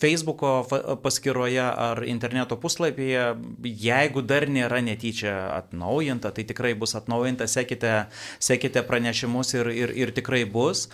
Facebooko 0.00 0.62
paskyroje 1.02 1.60
ar 1.60 1.98
interneto 2.08 2.56
puslapyje, 2.56 3.26
jeigu 3.60 4.22
dar 4.24 4.46
nėra 4.48 4.78
netyčia 4.80 5.34
atnaujinta, 5.52 6.30
tai 6.32 6.46
tikrai 6.48 6.70
bus 6.80 6.96
atnaujinta, 6.96 7.44
sekite, 7.44 7.90
sekite 8.40 8.80
pranešimus 8.88 9.52
ir, 9.58 9.68
ir, 9.68 9.92
ir 10.00 10.14
tikrai 10.16 10.46
bus. 10.48 10.86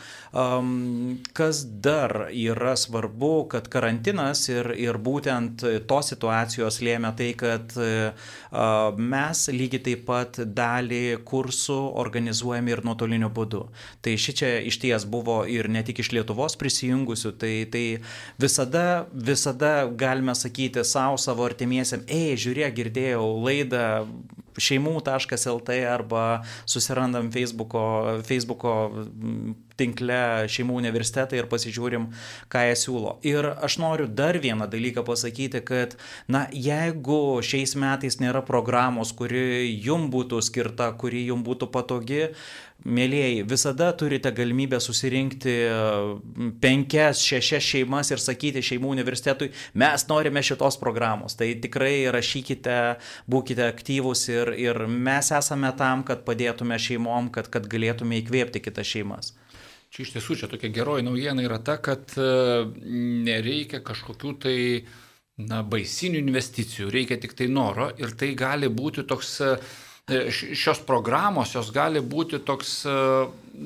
Kas 1.38 1.62
dar 1.86 2.16
yra 2.34 2.74
svarbu, 2.74 3.46
kad 3.54 3.70
karantinas 3.70 4.48
ir, 4.50 4.72
ir 4.74 4.98
būtent 4.98 5.62
tos 5.86 6.10
situacijos 6.10 6.80
lėmė 6.82 7.14
tai, 7.22 7.30
kad 7.38 7.78
uh, 7.78 8.34
mes 8.98 9.44
lygiai 9.54 9.84
taip 9.92 10.04
pat 10.10 10.42
dalį 10.58 11.22
kursų 11.28 11.78
organizuojame 12.02 12.74
ir 12.74 12.82
nuotoliniu 12.82 13.30
būdu. 13.30 13.62
Tai 14.02 14.18
ši 14.18 14.36
čia 14.42 14.52
iš 14.66 14.82
ties 14.82 15.06
buvo 15.06 15.44
ir 15.46 15.70
ne 15.70 15.86
tik 15.86 16.02
iš 16.02 16.15
Lietuvos 16.16 16.56
prisijungusių, 16.60 17.34
tai, 17.40 17.52
tai 17.72 17.84
visada, 18.42 19.06
visada 19.12 19.74
galime 19.98 20.34
sakyti 20.36 20.84
savo, 20.84 21.20
savo 21.20 21.46
artimiesiam, 21.46 22.04
ei, 22.08 22.34
žiūrėk, 22.40 22.74
girdėjau 22.80 23.24
laidą 23.44 23.86
šeimų.lt 24.58 25.78
arba 25.90 26.24
susirandam 26.64 27.30
Facebooko, 27.34 27.84
Facebooko 28.26 28.74
tinkle 29.76 30.48
šeimų 30.50 30.76
universitetai 30.80 31.40
ir 31.40 31.48
pasižiūrim, 31.50 32.08
ką 32.52 32.64
jie 32.68 32.76
siūlo. 32.80 33.16
Ir 33.26 33.50
aš 33.54 33.78
noriu 33.82 34.08
dar 34.08 34.38
vieną 34.40 34.68
dalyką 34.72 35.04
pasakyti, 35.06 35.60
kad, 35.66 35.96
na, 36.32 36.46
jeigu 36.52 37.42
šiais 37.44 37.76
metais 37.78 38.20
nėra 38.22 38.44
programos, 38.46 39.12
kuri 39.16 39.68
jum 39.84 40.08
būtų 40.12 40.40
skirta, 40.44 40.90
kuri 40.96 41.26
jum 41.28 41.44
būtų 41.46 41.70
patogi, 41.74 42.24
Mėlyjeji, 42.84 43.40
visada 43.48 43.88
turite 43.98 44.30
galimybę 44.36 44.78
susirinkti 44.84 45.54
penkias, 46.62 47.22
šešias 47.24 47.64
šeimas 47.64 48.12
ir 48.12 48.20
sakyti 48.22 48.62
šeimų 48.62 48.92
universitetui, 48.92 49.48
mes 49.74 50.04
norime 50.10 50.42
šitos 50.44 50.76
programos. 50.78 51.34
Tai 51.40 51.48
tikrai 51.64 52.04
rašykite, 52.14 52.76
būkite 53.32 53.64
aktyvūs 53.72 54.26
ir, 54.28 54.45
ir 54.54 54.84
mes 54.86 55.32
esame 55.34 55.72
tam, 55.78 56.04
kad 56.06 56.22
padėtume 56.26 56.78
šeimom, 56.78 57.32
kad, 57.34 57.50
kad 57.52 57.66
galėtume 57.72 58.20
įkvėpti 58.20 58.62
kitas 58.64 58.92
šeimas. 58.92 59.32
Čia 59.90 60.04
iš 60.04 60.12
tiesų 60.16 60.36
čia 60.42 60.50
tokia 60.52 60.70
geroji 60.74 61.06
naujiena 61.06 61.44
yra 61.46 61.58
ta, 61.62 61.78
kad 61.82 62.12
e, 62.20 62.28
nereikia 63.26 63.80
kažkokių 63.86 64.32
tai 64.42 64.58
na, 65.40 65.62
baisinių 65.66 66.20
investicijų, 66.24 66.90
reikia 66.92 67.20
tik 67.22 67.36
tai 67.38 67.48
noro 67.52 67.90
ir 68.00 68.14
tai 68.18 68.34
gali 68.38 68.68
būti 68.72 69.06
toks 69.08 69.36
uh, 69.44 69.74
E, 70.06 70.30
šios 70.30 70.78
programos, 70.86 71.50
jos 71.56 71.72
gali 71.74 71.98
būti 71.98 72.38
toks 72.46 72.74
e, 72.86 72.92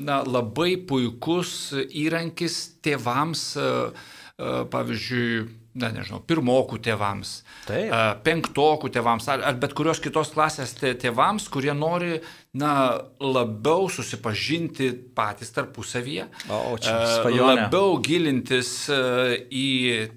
na, 0.09 0.23
labai 0.25 0.79
puikus 0.89 1.51
įrankis 1.77 2.55
tėvams, 2.81 3.43
e, 3.61 3.65
pavyzdžiui, 4.73 5.49
na, 5.79 5.91
nežinau, 5.95 6.19
pirmokų 6.27 6.81
tėvams, 6.83 7.33
Taip. 7.69 7.93
penktokų 8.27 8.91
tėvams, 8.91 9.29
ar, 9.31 9.43
ar 9.47 9.59
bet 9.63 9.75
kurios 9.79 10.01
kitos 10.03 10.33
klasės 10.35 10.73
tėvams, 10.81 11.47
kurie 11.53 11.71
nori, 11.77 12.19
na, 12.59 12.73
labiau 13.23 13.87
susipažinti 13.93 14.91
patys 15.15 15.55
tarpusavyje, 15.55 16.27
o, 16.51 16.59
o 16.75 17.31
labiau 17.37 18.01
gilintis 18.03 18.73
į 18.91 19.69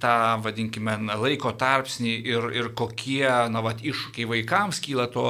tą, 0.01 0.15
vadinkime, 0.45 0.97
laiko 1.21 1.53
tarpsnį 1.59 2.15
ir, 2.33 2.49
ir 2.57 2.71
kokie, 2.77 3.27
na, 3.53 3.61
vat, 3.65 3.83
iššūkiai 3.85 4.29
vaikams 4.33 4.81
kyla 4.83 5.09
to 5.13 5.27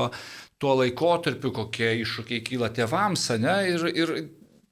tuo 0.63 0.77
laikotarpiu, 0.79 1.51
kokie 1.51 1.89
iššūkiai 2.06 2.45
kyla 2.47 2.71
tėvams, 2.71 3.27
ne, 3.43 3.58
ir, 3.73 3.89
ir 3.91 4.15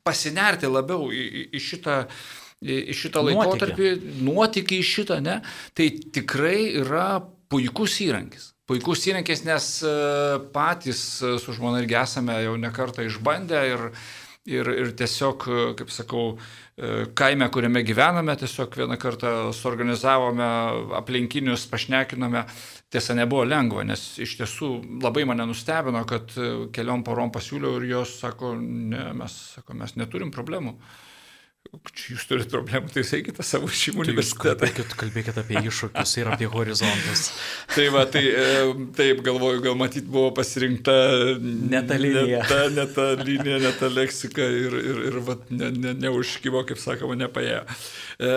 pasinerti 0.07 0.69
labiau 0.71 1.09
į, 1.11 1.49
į 1.51 1.61
šitą, 1.61 1.97
į 2.05 2.40
šitą 2.61 3.23
laikotarpį, 3.25 3.91
nuotikį 4.25 4.79
į 4.81 4.87
šitą, 4.87 5.19
ne, 5.23 5.39
tai 5.77 5.89
tikrai 6.13 6.71
yra 6.81 7.21
puikus 7.51 7.99
įrankis. 8.05 8.51
Puikus 8.69 9.03
įrankis, 9.09 9.43
nes 9.43 9.69
e, 9.83 9.93
patys 10.53 11.03
su 11.43 11.55
žmona 11.57 11.81
irgi 11.81 11.97
esame 11.99 12.37
jau 12.45 12.53
nekartą 12.61 13.03
išbandę 13.07 13.63
ir, 13.67 13.87
ir, 14.47 14.69
ir 14.85 14.93
tiesiog, 14.97 15.47
kaip 15.81 15.91
sakau, 15.91 16.37
e, 16.77 17.07
kaime, 17.17 17.49
kuriame 17.51 17.81
gyvename, 17.87 18.37
tiesiog 18.39 18.77
vieną 18.83 18.99
kartą 19.01 19.33
suorganizavome 19.57 20.51
aplinkinius, 21.01 21.65
pašnekinome 21.73 22.45
Tiesa, 22.91 23.13
nebuvo 23.15 23.45
lengva, 23.47 23.85
nes 23.87 24.01
iš 24.19 24.33
tiesų 24.35 24.67
labai 24.99 25.21
mane 25.23 25.45
nustebino, 25.47 26.01
kad 26.03 26.33
e, 26.35 26.49
keliom 26.75 27.05
porom 27.07 27.29
pasiūliau 27.31 27.77
ir 27.79 27.85
jos 27.87 28.17
sako, 28.19 28.49
ne, 28.59 29.05
mes, 29.15 29.35
sako, 29.55 29.77
mes 29.79 29.95
neturim 29.95 30.33
problemų. 30.35 30.73
Čia 30.75 31.10
jūs 32.11 32.25
turite 32.27 32.51
problemų, 32.51 32.91
tai 32.93 33.03
sakykite 33.07 33.43
savo 33.45 33.69
šeimų 33.71 34.03
Tai 34.03 34.13
jūs 34.13 34.31
universitetą. 34.31 34.53
kalbėkit, 34.59 34.95
kalbėkit 34.99 35.39
apie 35.41 35.61
iššūkius 35.69 36.13
ir 36.19 36.29
apie 36.33 36.49
horizontus. 36.51 37.23
Tai 37.75 37.85
va, 37.95 38.05
tai 38.11 38.23
e, 38.27 38.47
taip 38.97 39.21
galvoju, 39.25 39.61
gal 39.63 39.77
matyt 39.79 40.07
buvo 40.11 40.33
pasirinkta 40.35 40.95
Ne 41.41 41.83
ta 41.87 41.97
linija. 42.01 42.41
Ne 42.41 42.49
ta, 42.49 42.61
ne 42.75 42.85
ta 42.91 43.05
linija, 43.21 43.59
ne 43.63 43.71
ta 43.79 43.91
leksika 43.91 44.43
ir, 44.43 44.75
ir, 44.81 45.03
ir 45.11 45.19
va, 45.23 45.37
ne, 45.49 45.71
ne, 45.71 45.93
neužkybo, 46.05 46.65
kaip 46.67 46.81
sakoma, 46.81 47.15
nepaėjo. 47.23 47.63
E, 48.19 48.33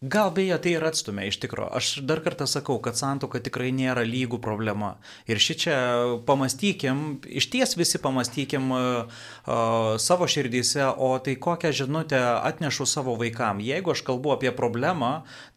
Gal 0.00 0.30
beje 0.32 0.56
tai 0.64 0.70
ir 0.78 0.84
atstumė 0.88 1.26
iš 1.28 1.36
tikrųjų. 1.42 1.66
Aš 1.76 1.88
dar 2.08 2.22
kartą 2.24 2.46
sakau, 2.48 2.78
kad 2.80 2.96
santoka 2.96 3.36
tikrai 3.36 3.68
nėra 3.68 4.00
lygų 4.00 4.38
problema. 4.40 4.94
Ir 5.28 5.36
šį 5.36 5.56
čia 5.60 5.74
pamastykim, 6.24 7.18
iš 7.28 7.50
ties 7.52 7.76
visi 7.76 8.00
pamastykim 8.00 8.72
uh, 8.72 9.10
uh, 9.44 9.98
savo 10.00 10.24
širdyse, 10.24 10.86
o 10.96 11.10
tai 11.20 11.34
kokią 11.36 11.74
žinutę 11.82 12.16
atnešu 12.16 12.86
savo 12.88 13.12
vaikam. 13.20 13.60
Jeigu 13.60 13.92
aš 13.92 14.00
kalbu 14.06 14.32
apie 14.38 14.54
problemą, 14.56 15.10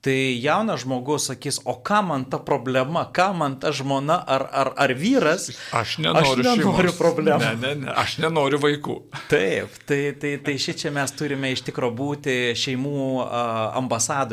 tai 0.04 0.36
jaunas 0.44 0.84
žmogus 0.84 1.30
sakys, 1.32 1.62
o 1.64 1.78
ką 1.80 2.02
man 2.10 2.28
ta 2.28 2.42
problema, 2.44 3.06
ką 3.16 3.30
man 3.40 3.56
ta 3.64 3.72
žmona 3.72 4.20
ar, 4.28 4.44
ar, 4.52 4.74
ar 4.76 4.96
vyras. 5.00 5.54
aš 5.72 5.96
nenoriu, 6.04 6.44
aš 6.44 6.60
nenoriu 6.60 6.94
problemų. 7.00 7.48
Ne, 7.48 7.54
ne, 7.64 7.74
ne, 7.86 7.96
aš 7.96 8.18
nenoriu 8.20 8.60
vaikų. 8.68 9.00
Taip, 9.32 9.80
tai, 9.88 10.02
tai, 10.20 10.36
tai 10.44 10.60
šį 10.68 10.78
čia 10.84 10.92
mes 11.00 11.16
turime 11.16 11.56
iš 11.56 11.64
tikrųjų 11.72 12.00
būti 12.04 12.38
šeimų 12.60 13.08
a, 13.24 13.48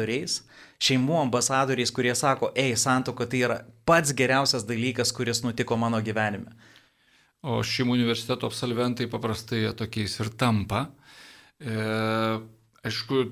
ambasadoriais, 0.01 0.43
šeimų 0.81 1.19
ambasadoriais, 1.27 1.91
kurie 1.93 2.15
sako, 2.15 2.53
ei, 2.57 2.77
santoka 2.77 3.27
tai 3.27 3.43
yra 3.45 3.65
pats 3.85 4.13
geriausias 4.13 4.65
dalykas, 4.65 5.13
kuris 5.13 5.43
nutiko 5.43 5.77
mano 5.77 6.01
gyvenime. 6.01 6.53
O 7.43 7.63
šeimų 7.63 7.97
universiteto 7.97 8.47
absolventai 8.47 9.09
paprastai 9.09 9.73
tokiais 9.77 10.19
ir 10.21 10.31
tampa. 10.37 10.91
E, 11.61 12.41
aišku, 12.85 13.25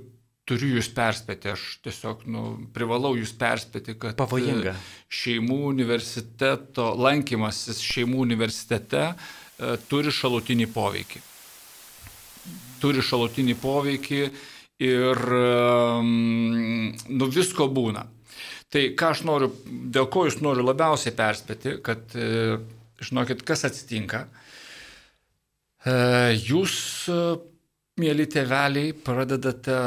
turiu 0.48 0.78
jūs 0.78 0.88
perspėti, 0.96 1.52
aš 1.52 1.80
tiesiog 1.84 2.24
nu, 2.26 2.44
privalau 2.72 3.14
jūs 3.16 3.34
perspėti, 3.36 3.96
kad 4.00 4.16
Pavojinga. 4.16 4.72
e, 4.72 5.08
šeimų 5.08 5.58
universiteto 5.68 6.94
lankymasis 6.96 7.80
šeimų 7.84 8.22
universitete 8.24 9.10
e, 9.12 9.76
turi 9.88 10.12
šalutinį 10.12 10.70
poveikį. 10.72 11.24
Turi 12.80 13.02
šalutinį 13.02 13.58
poveikį 13.60 14.22
ir 14.82 15.24
um, 15.34 16.92
nu, 17.10 17.28
visko 17.34 17.66
būna. 17.74 18.04
Tai 18.68 18.82
ką 19.00 19.12
aš 19.14 19.22
noriu, 19.24 19.48
dėl 19.64 20.10
ko 20.12 20.26
jūs 20.26 20.42
noriu 20.44 20.66
labiausiai 20.66 21.14
perspėti, 21.16 21.78
kad 21.84 22.12
e, 22.12 22.58
žinokit, 23.00 23.40
kas 23.48 23.64
atsitinka. 23.64 24.26
E, 25.88 25.94
Jūs, 26.36 26.74
e, 27.08 27.16
mėly 28.02 28.28
tėveliai, 28.28 28.92
pradedate 28.92 29.78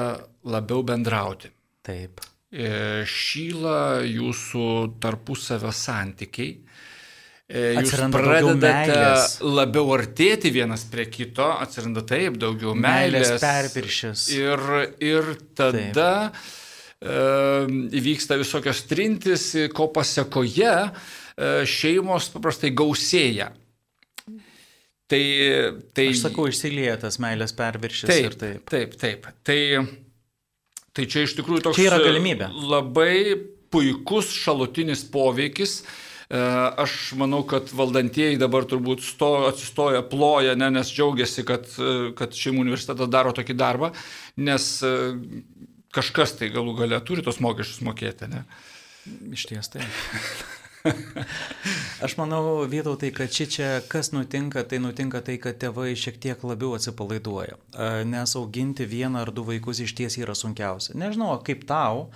labiau 0.49 0.81
bendrauti. 0.87 1.53
Taip. 1.85 2.25
Šyla 2.51 4.01
jūsų 4.03 4.65
tarpusavio 4.99 5.69
santykiai. 5.71 6.57
E, 7.51 7.61
Jūs 7.75 7.89
Atsiranda 7.89 8.19
pradedate 8.21 9.43
labiau 9.43 9.89
artėti 9.97 10.51
vienas 10.55 10.85
prie 10.87 11.03
kito, 11.11 11.49
atsiranda 11.59 12.03
taip, 12.07 12.37
daugiau 12.39 12.71
Meilės 12.77 13.27
meilės. 13.27 13.41
perviršis. 13.43 14.21
Ir, 14.37 14.61
ir 15.03 15.31
tada 15.57 16.11
e, 16.31 17.15
įvyksta 17.99 18.37
visokios 18.39 18.85
trintis, 18.87 19.49
ko 19.75 19.89
pasiekoje 19.91 20.69
e, 20.71 20.91
šeimos 21.67 22.29
paprastai 22.31 22.71
gausėja. 22.71 23.49
Tai, 25.11 25.23
tai 25.91 26.05
Aš 26.13 26.21
sakau, 26.23 26.45
išsilieja 26.47 26.93
tas 27.01 27.17
meilės 27.19 27.51
perviršis 27.57 28.07
taip, 28.07 28.29
ir 28.29 28.37
taip. 28.39 28.69
Taip, 28.71 28.93
taip. 29.01 29.27
Tai, 29.43 29.57
tai 30.95 31.07
čia 31.11 31.25
iš 31.27 31.35
tikrųjų 31.41 31.65
toks 31.67 31.81
Čia 31.81 31.89
yra 31.89 31.99
galimybė. 32.05 32.47
labai 32.71 33.17
puikus 33.75 34.31
šalutinis 34.39 35.03
poveikis. 35.11 35.81
E, 35.83 36.10
Aš 36.31 37.11
manau, 37.19 37.41
kad 37.43 37.67
valdantieji 37.75 38.37
dabar 38.39 38.63
turbūt 38.63 39.03
sto, 39.03 39.33
atsistoja, 39.49 39.99
ploja, 40.07 40.53
ne, 40.55 40.69
nes 40.71 40.87
džiaugiasi, 40.87 41.43
kad, 41.47 41.67
e, 41.75 41.95
kad 42.15 42.37
šeimų 42.37 42.63
universitetas 42.63 43.11
daro 43.11 43.33
tokį 43.35 43.55
darbą, 43.59 43.89
nes 44.39 44.67
e, 44.87 44.93
kažkas 45.91 46.37
tai 46.39 46.47
galų 46.53 46.77
gale 46.77 47.01
turi 47.03 47.25
tos 47.25 47.41
mokesčius 47.43 47.83
mokėti. 47.83 48.31
Ne? 48.31 48.45
Iš 49.35 49.43
ties 49.49 49.73
taip. 49.73 49.99
Aš 52.05 52.15
manau, 52.17 52.63
Vytautai, 52.69 53.11
kad 53.13 53.33
ši 53.35 53.47
čia 53.51 53.67
kas 53.91 54.13
nutinka, 54.15 54.63
tai 54.63 54.79
nutinka 54.79 55.19
tai, 55.25 55.35
kad 55.41 55.59
tėvai 55.59 55.91
šiek 55.99 56.15
tiek 56.21 56.45
labiau 56.47 56.77
atsipalaiduoja. 56.77 57.59
Nes 58.07 58.37
auginti 58.39 58.87
vieną 58.87 59.25
ar 59.25 59.33
du 59.35 59.43
vaikus 59.45 59.83
iš 59.83 59.93
ties 59.99 60.15
yra 60.21 60.37
sunkiausia. 60.37 60.95
Nežinau, 60.97 61.35
kaip 61.45 61.67
tau, 61.69 62.07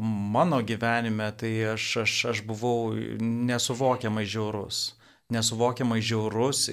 mano 0.00 0.62
gyvenime 0.62 1.30
tai 1.38 1.52
aš, 1.74 1.96
aš, 2.02 2.24
aš 2.32 2.42
buvau 2.46 2.94
nesuvokiamai 3.20 4.26
žiaurus. 4.26 4.94
Nesuvokiamai 5.32 6.00
žiaurus, 6.04 6.66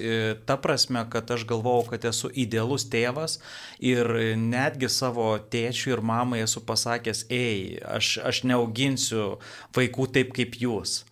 ta 0.44 0.56
prasme, 0.60 1.06
kad 1.10 1.30
aš 1.30 1.46
galvojau, 1.48 1.86
kad 1.94 2.04
esu 2.10 2.28
idealus 2.34 2.84
tėvas 2.92 3.38
ir 3.80 4.10
netgi 4.36 4.90
savo 4.92 5.30
tėčiui 5.38 5.94
ir 5.94 6.02
mamai 6.04 6.42
esu 6.44 6.60
pasakęs, 6.60 7.24
ei, 7.32 7.78
aš, 7.80 8.18
aš 8.20 8.42
neauginsiu 8.50 9.38
vaikų 9.76 10.10
taip 10.12 10.34
kaip 10.36 10.60
jūs. 10.60 11.04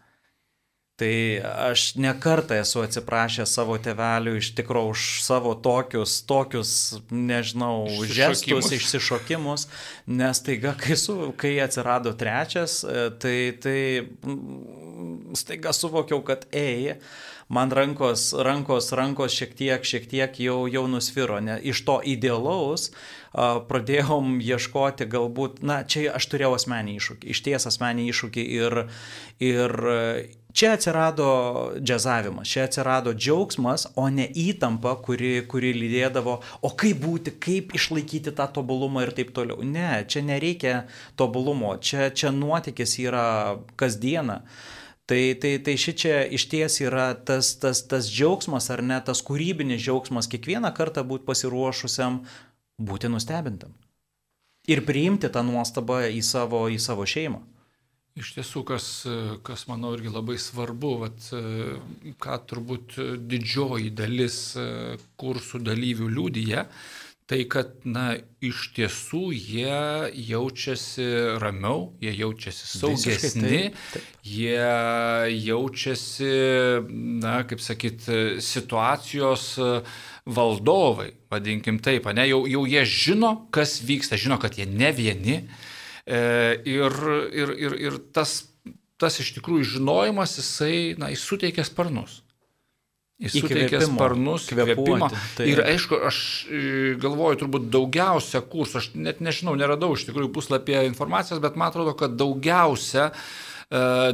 Tai 0.99 1.41
aš 1.71 1.93
nekartą 1.95 2.57
esu 2.59 2.81
atsiprašęs 2.83 3.53
savo 3.55 3.77
tevelių 3.79 4.33
iš 4.41 4.49
tikrųjų 4.59 4.95
už 4.97 5.03
savo 5.23 5.53
tokius, 5.55 6.17
tokius, 6.27 6.73
nežinau, 7.15 7.87
žestus, 8.03 8.73
išsišokimus, 8.75 9.69
nes 10.11 10.43
taiga, 10.43 10.73
kai, 10.81 10.97
su, 10.99 11.31
kai 11.39 11.55
atsirado 11.63 12.17
trečias, 12.19 12.81
e, 12.83 13.13
tai, 13.15 13.37
tai 13.63 13.79
mm, 14.03 15.39
staiga 15.39 15.71
suvokiau, 15.77 16.19
kad 16.27 16.49
ei, 16.51 16.97
man 17.47 17.71
rankos, 17.71 18.33
rankos, 18.35 18.91
rankos 18.99 19.39
šiek 19.39 19.55
tiek, 19.55 19.87
šiek 19.87 20.11
tiek 20.11 20.43
jau, 20.43 20.65
jau 20.67 20.85
nusviro. 20.91 21.39
Ne, 21.39 21.61
iš 21.63 21.85
to 21.87 22.01
idealaus 22.03 22.91
a, 22.91 23.63
pradėjom 23.71 24.41
ieškoti 24.43 25.07
galbūt, 25.15 25.63
na, 25.63 25.85
čia 25.87 26.09
aš 26.19 26.27
turėjau 26.35 26.57
asmenį 26.59 26.99
iššūkį, 26.99 27.33
iš 27.39 27.47
ties 27.47 27.71
asmenį 27.71 28.11
iššūkį 28.11 28.49
ir, 28.59 28.79
ir 29.47 29.79
čia 30.59 30.73
atsirado 30.75 31.29
džiazavimas, 31.79 32.49
čia 32.49 32.65
atsirado 32.67 33.13
džiaugsmas, 33.15 33.87
o 33.95 34.09
ne 34.11 34.27
įtampa, 34.27 34.97
kuri, 35.07 35.45
kuri 35.47 35.71
lydėdavo, 35.77 36.35
o 36.67 36.71
kaip 36.81 36.99
būti, 37.05 37.37
kaip 37.39 37.77
išlaikyti 37.79 38.35
tą 38.35 38.49
tobulumą 38.57 39.05
ir 39.07 39.15
taip 39.15 39.31
toliau. 39.37 39.63
Ne, 39.63 40.03
čia 40.11 40.25
nereikia 40.27 40.81
tobulumo, 41.21 41.77
čia, 41.79 42.11
čia 42.11 42.33
nuotykis 42.35 42.97
yra 43.05 43.29
kasdieną. 43.79 44.41
Tai, 45.09 45.21
tai, 45.41 45.55
tai 45.65 45.77
ši 45.81 45.93
čia 45.97 46.17
iš 46.37 46.49
ties 46.51 46.83
yra 46.85 47.13
tas, 47.15 47.55
tas, 47.63 47.81
tas 47.89 48.11
džiaugsmas 48.13 48.67
ar 48.75 48.83
ne 48.85 48.99
tas 49.01 49.23
kūrybinis 49.25 49.81
džiaugsmas 49.81 50.29
kiekvieną 50.29 50.69
kartą 50.77 51.01
būti 51.07 51.25
pasiruošusiam 51.25 52.19
būti 52.77 53.09
nustebintam. 53.09 53.73
Ir 54.69 54.83
priimti 54.85 55.31
tą 55.33 55.41
nuostabą 55.47 56.03
į 56.13 56.21
savo, 56.27 56.67
į 56.69 56.77
savo 56.83 57.07
šeimą. 57.09 57.41
Iš 58.19 58.33
tiesų, 58.35 58.65
kas, 58.67 58.87
kas 59.47 59.67
manau 59.71 59.93
irgi 59.95 60.11
labai 60.11 60.39
svarbu, 60.43 60.95
vat, 61.05 61.27
ką 62.19 62.39
turbūt 62.51 62.97
didžioji 63.31 63.93
dalis 63.95 64.39
kursų 65.21 65.61
dalyvių 65.63 66.09
liūdija, 66.17 66.65
tai 67.29 67.43
kad, 67.53 67.77
na, 67.87 68.17
iš 68.43 68.71
tiesų 68.75 69.23
jie 69.37 70.11
jaučiasi 70.31 71.07
ramiau, 71.39 71.93
jie 72.03 72.17
jaučiasi 72.17 72.71
saugesni, 72.73 73.63
taip, 73.69 73.79
taip. 73.93 74.11
jie 74.27 74.67
jaučiasi, 75.45 76.35
na, 77.23 77.39
kaip 77.47 77.63
sakyt, 77.63 78.11
situacijos 78.43 79.49
valdovai, 80.27 81.13
vadinkim 81.31 81.79
taip, 81.85 82.11
ne, 82.19 82.27
jau, 82.33 82.47
jau 82.51 82.67
jie 82.67 82.87
žino, 82.89 83.35
kas 83.55 83.79
vyksta, 83.85 84.19
žino, 84.19 84.41
kad 84.43 84.59
jie 84.59 84.67
ne 84.67 84.95
vieni. 84.97 85.43
E, 85.45 85.77
ir, 86.09 86.95
ir, 87.37 87.53
ir, 87.69 87.77
ir 87.89 87.99
tas, 88.17 88.39
tas 88.99 89.21
iš 89.21 89.35
tikrųjų 89.37 89.75
žinojimas, 89.77 90.39
jisai, 90.41 90.95
na, 90.99 91.13
jis 91.13 91.27
suteikia 91.29 91.67
sparnus. 91.69 92.23
Jis 93.19 93.35
suteikia 93.35 93.81
sparnus, 93.83 94.45
kvėpimą. 94.47 95.09
taip. 95.35 95.49
Ir 95.51 95.59
aišku, 95.65 95.97
aš 96.07 96.19
e, 96.47 96.61
galvoju, 97.03 97.41
turbūt 97.41 97.67
daugiausia 97.75 98.45
kursų, 98.47 98.79
aš 98.79 98.89
net 98.95 99.19
nežinau, 99.25 99.57
neradau 99.59 99.91
iš 99.97 100.05
tikrųjų 100.07 100.31
puslapyje 100.37 100.85
informacijos, 100.87 101.41
bet 101.43 101.59
man 101.59 101.73
atrodo, 101.73 101.97
kad 101.99 102.15
daugiausia 102.15 103.09
e, 103.11 103.15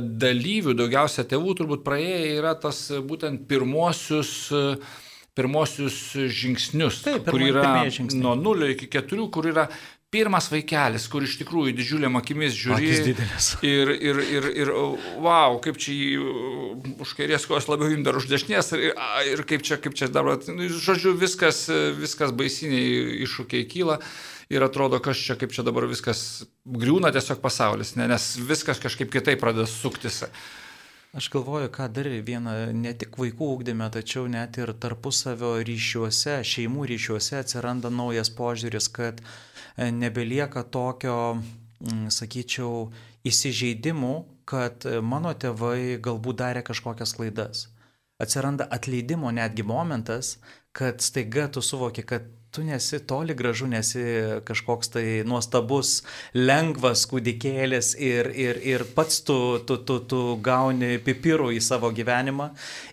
dalyvių, 0.00 0.72
daugiausia 0.78 1.26
tėvų 1.28 1.57
turbūt 1.61 1.85
praėję 1.85 2.38
yra 2.38 2.54
tas 2.57 2.87
e, 2.88 3.02
būtent 3.04 3.44
pirmosius, 3.50 4.33
e, 4.57 4.64
pirmosius 5.37 6.00
žingsnius, 6.40 7.02
Taip, 7.04 7.28
kur 7.28 7.44
yra 7.44 7.74
nuo 8.16 8.33
0 8.40 8.72
iki 8.72 8.88
4, 8.88 9.28
kur 9.37 9.52
yra 9.52 9.68
pirmas 10.14 10.46
vaikelis, 10.53 11.09
kur 11.11 11.24
iš 11.27 11.37
tikrųjų 11.40 11.74
didžiuliam 11.74 12.18
akimis 12.20 12.55
žiūri. 12.57 12.90
Ir, 13.74 13.90
ir, 13.94 14.20
ir, 14.37 14.46
ir 14.62 14.70
wow, 15.22 15.57
kaip 15.64 15.79
čia 15.81 15.94
jį 15.94 16.98
už 17.03 17.14
kairės 17.18 17.46
kojos 17.48 17.66
labiau 17.70 17.90
imda 17.94 18.12
ar 18.12 18.20
už 18.20 18.29
dešinės. 18.31 18.72
Ir, 18.77 18.93
ir 19.32 19.43
kaip 19.49 19.64
čia, 19.66 19.78
kaip 19.82 19.97
čia 19.99 20.11
dabar. 20.12 20.39
Nu, 20.53 20.68
žodžiu, 20.68 21.14
viskas, 21.18 21.64
viskas 21.99 22.34
baisiniai 22.36 23.22
iššūkiai 23.26 23.66
kyla. 23.70 23.99
Ir 24.53 24.64
atrodo, 24.66 25.01
kas 25.03 25.18
čia, 25.18 25.39
kaip 25.41 25.55
čia 25.57 25.64
dabar 25.66 25.86
viskas 25.89 26.45
griūna 26.68 27.11
tiesiog 27.14 27.41
pasaulis, 27.43 27.95
ne, 27.97 28.07
nes 28.11 28.34
viskas 28.45 28.82
kažkaip 28.82 29.11
kitaip 29.12 29.41
pradeda 29.41 29.66
suktis. 29.70 30.22
Aš 31.15 31.29
galvoju, 31.31 31.71
ką 31.71 31.87
dar 31.95 32.09
vieną, 32.27 32.53
ne 32.75 32.91
tik 32.99 33.15
vaikų 33.21 33.49
ūkdyme, 33.57 33.87
tačiau 33.95 34.27
net 34.27 34.59
ir 34.59 34.73
tarpusavio 34.83 35.53
ryšiuose, 35.62 36.41
šeimų 36.43 36.89
ryšiuose 36.91 37.39
atsiranda 37.39 37.93
naujas 37.95 38.33
požiūris, 38.35 38.91
kad 38.91 39.23
E, 39.77 39.91
nebelieka 39.91 40.62
tokio, 40.71 41.43
sakyčiau, 42.15 42.91
įsižeidimų, 43.27 44.15
kad 44.49 44.87
e, 44.87 45.01
mano 45.03 45.33
tėvai 45.35 45.99
galbūt 46.03 46.39
darė 46.43 46.62
kažkokias 46.67 47.15
klaidas. 47.19 47.67
Atsiranda 48.23 48.69
atleidimo 48.71 49.33
netgi 49.35 49.65
momentas, 49.67 50.37
kad 50.73 51.03
staiga 51.03 51.49
tu 51.51 51.62
suvoki, 51.62 52.05
kad 52.07 52.29
tu 52.55 52.62
nesi 52.64 53.00
toli 53.07 53.34
gražu, 53.34 53.66
nesi 53.66 54.02
kažkoks 54.46 54.92
tai 54.94 55.05
nuostabus, 55.26 56.05
lengvas 56.34 57.02
kūdikėlis 57.11 57.94
ir, 57.98 58.30
ir, 58.30 58.61
ir 58.62 58.84
pats 58.94 59.24
tu, 59.26 59.59
tu, 59.66 59.80
tu, 59.82 59.98
tu 60.07 60.20
gauni 60.44 61.00
pipirų 61.02 61.50
į 61.57 61.61
savo 61.64 61.90
gyvenimą. 61.94 62.52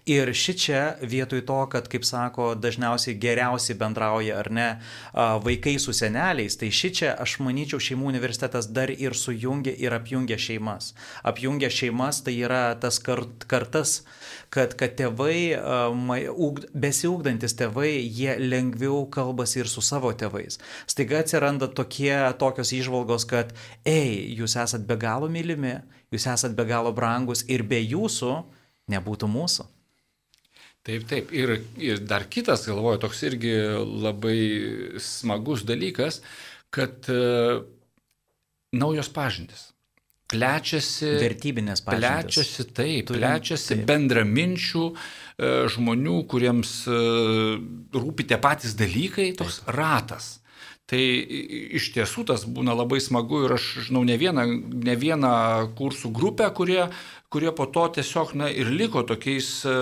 Ir 0.10 0.32
ši 0.34 0.56
čia 0.58 0.82
vietoj 1.06 1.44
to, 1.46 1.60
kad, 1.76 1.90
kaip 1.92 2.08
sako, 2.08 2.52
dažniausiai 2.58 3.20
geriausiai 3.22 3.78
bendrauja 3.78 4.40
ar 4.42 4.50
ne 4.52 4.70
vaikai 5.46 5.76
su 5.80 5.94
seneliais, 5.94 6.58
tai 6.58 6.72
ši 6.74 6.94
čia, 6.98 7.14
aš 7.22 7.38
manyčiau, 7.46 7.78
šeimų 7.78 8.10
universitetas 8.10 8.72
dar 8.74 8.90
ir 8.90 9.14
sujungia 9.18 9.76
ir 9.78 9.94
apjungia 9.94 10.40
šeimas. 10.42 10.96
Apjungia 11.22 11.70
šeimas, 11.70 12.24
tai 12.26 12.40
yra 12.42 12.64
tas 12.82 12.98
kart, 13.04 13.46
kartas, 13.52 14.02
kad, 14.52 14.76
kad 14.80 14.96
tėvai, 15.00 15.56
besiugdantis 16.84 17.56
tėvai, 17.60 17.94
jie 18.04 18.36
lengviau 18.42 19.06
kalbasi 19.12 19.64
ir 19.64 19.72
su 19.72 19.84
savo 19.86 20.12
tėvais. 20.18 20.60
Staiga 20.92 21.22
atsiranda 21.24 21.70
tokie, 21.72 22.14
tokios 22.42 22.74
išvalgos, 22.76 23.26
kad, 23.30 23.56
ei, 23.88 24.28
jūs 24.36 24.58
esat 24.60 24.84
be 24.88 25.00
galo 25.00 25.32
mylimi, 25.32 25.78
jūs 26.12 26.28
esat 26.34 26.58
be 26.58 26.68
galo 26.68 26.92
brangus 26.96 27.46
ir 27.48 27.64
be 27.68 27.80
jūsų 27.80 28.36
nebūtų 28.92 29.32
mūsų. 29.32 29.68
Taip, 30.82 31.06
taip. 31.08 31.32
Ir, 31.38 31.60
ir 31.78 32.02
dar 32.10 32.26
kitas, 32.26 32.66
galvoju, 32.68 33.04
toks 33.04 33.20
irgi 33.30 33.54
labai 34.02 34.40
smagus 35.00 35.62
dalykas, 35.70 36.24
kad 36.74 37.06
uh, 37.14 37.62
naujos 38.74 39.12
pažintis 39.14 39.71
plečiasi. 40.32 41.14
Vertybinės 41.22 41.84
pažintys. 41.86 42.42
Plečiasi 42.42 42.68
taip, 42.74 43.08
Turim, 43.12 43.22
plečiasi 43.22 43.76
taip. 43.76 43.86
bendraminčių 43.90 44.86
e, 44.92 45.54
žmonių, 45.76 46.18
kuriems 46.32 46.76
e, 46.90 47.00
rūpi 47.96 48.28
tie 48.32 48.40
patys 48.42 48.76
dalykai, 48.80 49.32
toks 49.38 49.62
taip. 49.62 49.74
ratas. 49.78 50.32
Tai 50.92 51.00
iš 51.80 51.94
tiesų 51.96 52.26
tas 52.28 52.42
būna 52.44 52.74
labai 52.76 52.98
smagu 53.00 53.46
ir 53.46 53.54
aš 53.56 53.68
žinau 53.88 54.02
ne 54.04 54.18
vieną, 54.20 54.44
ne 54.84 54.96
vieną 55.00 55.30
kursų 55.78 56.10
grupę, 56.12 56.50
kurie, 56.52 56.82
kurie 57.32 57.54
po 57.56 57.64
to 57.72 57.86
tiesiog 57.96 58.34
na, 58.36 58.50
ir 58.52 58.68
liko 58.68 59.06
tokiais 59.08 59.48
e, 59.64 59.76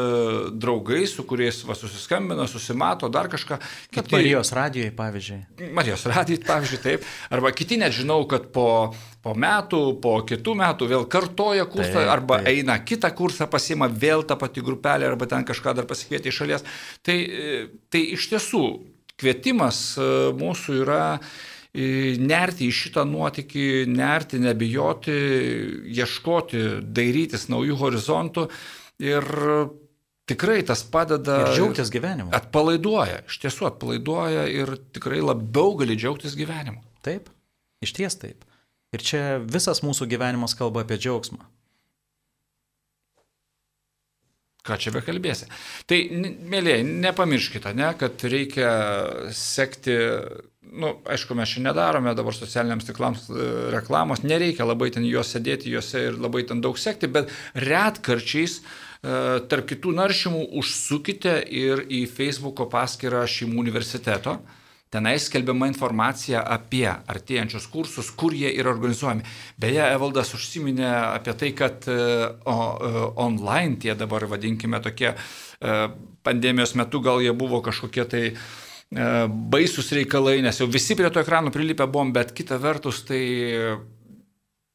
draugais, 0.54 1.16
su 1.18 1.26
kuriais 1.26 1.64
va, 1.66 1.74
susiskambina, 1.74 2.46
susimato, 2.52 3.10
dar 3.10 3.26
kažką. 3.32 3.58
Kiti, 3.90 4.14
Marijos 4.14 4.54
radijoje, 4.54 4.92
pavyzdžiui. 5.00 5.72
Marijos 5.80 6.06
radijoje, 6.12 6.44
pavyzdžiui, 6.46 6.82
taip. 6.84 7.10
Arba 7.34 7.54
kiti 7.58 7.82
net 7.82 7.98
žinau, 7.98 8.20
kad 8.30 8.46
po, 8.54 8.68
po 9.26 9.34
metų, 9.34 9.82
po 10.06 10.14
kitų 10.30 10.56
metų 10.62 10.92
vėl 10.94 11.10
kartoja 11.10 11.66
kursą, 11.66 12.04
taip, 12.04 12.14
arba 12.20 12.38
taip. 12.44 12.52
eina 12.54 12.78
kitą 12.86 13.10
kursą, 13.18 13.50
pasima 13.50 13.90
vėl 13.90 14.28
tą 14.30 14.38
patį 14.38 14.68
grupelę, 14.70 15.10
arba 15.10 15.26
ten 15.34 15.50
kažką 15.50 15.74
dar 15.82 15.90
pasikvieti 15.90 16.30
iš 16.30 16.44
šalies. 16.44 16.70
Tai, 17.02 17.18
e, 17.18 17.60
tai 17.90 18.06
iš 18.14 18.30
tiesų 18.36 18.64
kvietimas 19.20 19.82
e, 20.00 20.08
mūsų 20.38 20.80
yra 20.84 21.04
e, 21.18 22.16
nerti 22.20 22.70
į 22.70 22.76
šitą 22.76 23.06
nuotykį, 23.10 23.68
nerti, 23.92 24.42
nebijoti, 24.44 25.18
ieškoti, 26.00 26.64
dairytis 26.84 27.48
naujų 27.52 27.78
horizontų 27.84 28.48
ir 29.06 29.30
tikrai 30.30 30.62
tas 30.68 30.84
padeda. 30.86 31.42
Ir 31.46 31.56
džiaugtis 31.58 31.92
gyvenimu. 31.94 32.34
Atpalaiduoja, 32.36 33.24
iš 33.30 33.40
tiesų 33.46 33.70
atpalaiduoja 33.74 34.46
ir 34.54 34.76
tikrai 34.96 35.22
labiau 35.24 35.76
gali 35.80 35.98
džiaugtis 36.00 36.38
gyvenimu. 36.40 36.84
Taip, 37.06 37.32
iš 37.86 37.96
ties 37.98 38.20
taip. 38.22 38.46
Ir 38.96 39.06
čia 39.06 39.24
visas 39.46 39.84
mūsų 39.86 40.10
gyvenimas 40.10 40.56
kalba 40.58 40.82
apie 40.86 40.98
džiaugsmą. 40.98 41.44
Ką 44.66 44.78
čia 44.82 44.94
bekalbėsi. 44.94 45.48
Tai, 45.90 45.98
mėlyje, 46.52 46.84
nepamirškite, 47.06 47.74
ne, 47.78 47.90
kad 48.00 48.24
reikia 48.30 48.72
sekti, 49.36 49.96
na, 50.70 50.82
nu, 50.84 50.92
aišku, 51.10 51.38
mes 51.38 51.50
šiandien 51.50 51.72
nedarome 51.72 52.14
dabar 52.18 52.36
socialiniams 52.36 52.90
tiklams 52.90 53.26
e, 53.32 53.48
reklamos, 53.74 54.22
nereikia 54.28 54.68
labai 54.68 54.92
ten 54.94 55.08
juos 55.08 55.32
sėdėti, 55.34 55.72
juose 55.74 56.04
ir 56.10 56.20
labai 56.22 56.44
ten 56.50 56.62
daug 56.62 56.78
sekti, 56.78 57.10
bet 57.10 57.32
retkarčiais 57.58 58.60
e, 58.60 58.64
tarp 59.50 59.70
kitų 59.72 59.96
naršymų 59.98 60.46
užsukite 60.62 61.40
ir 61.48 61.86
į 61.88 62.04
Facebook'o 62.12 62.70
paskyrą 62.70 63.26
Šeimų 63.30 63.64
universiteto. 63.64 64.38
Tenai 64.90 65.20
skelbiama 65.22 65.68
informacija 65.70 66.40
apie 66.50 66.88
artėjančius 66.90 67.68
kursus, 67.70 68.08
kur 68.18 68.34
jie 68.34 68.50
yra 68.58 68.72
organizuojami. 68.74 69.22
Beje, 69.62 69.84
Evaldas 69.94 70.34
užsiminė 70.34 70.88
apie 70.90 71.36
tai, 71.38 71.52
kad 71.58 71.86
e, 71.86 71.98
o, 72.50 72.56
e, 72.58 73.04
online 73.22 73.78
tie 73.84 73.94
dabar, 73.98 74.26
vadinkime, 74.32 74.80
tokie 74.82 75.12
e, 75.12 75.78
pandemijos 76.26 76.74
metu 76.80 77.04
gal 77.06 77.22
jie 77.22 77.36
buvo 77.38 77.62
kažkokie 77.66 78.08
tai 78.10 78.26
baisus 79.54 79.92
reikalai, 79.94 80.40
nes 80.42 80.58
jau 80.58 80.66
visi 80.66 80.96
prie 80.98 81.12
to 81.14 81.22
ekranų 81.22 81.52
prilipę 81.54 81.86
buvom, 81.86 82.10
bet 82.10 82.32
kita 82.34 82.58
vertus 82.58 83.04
tai 83.06 83.20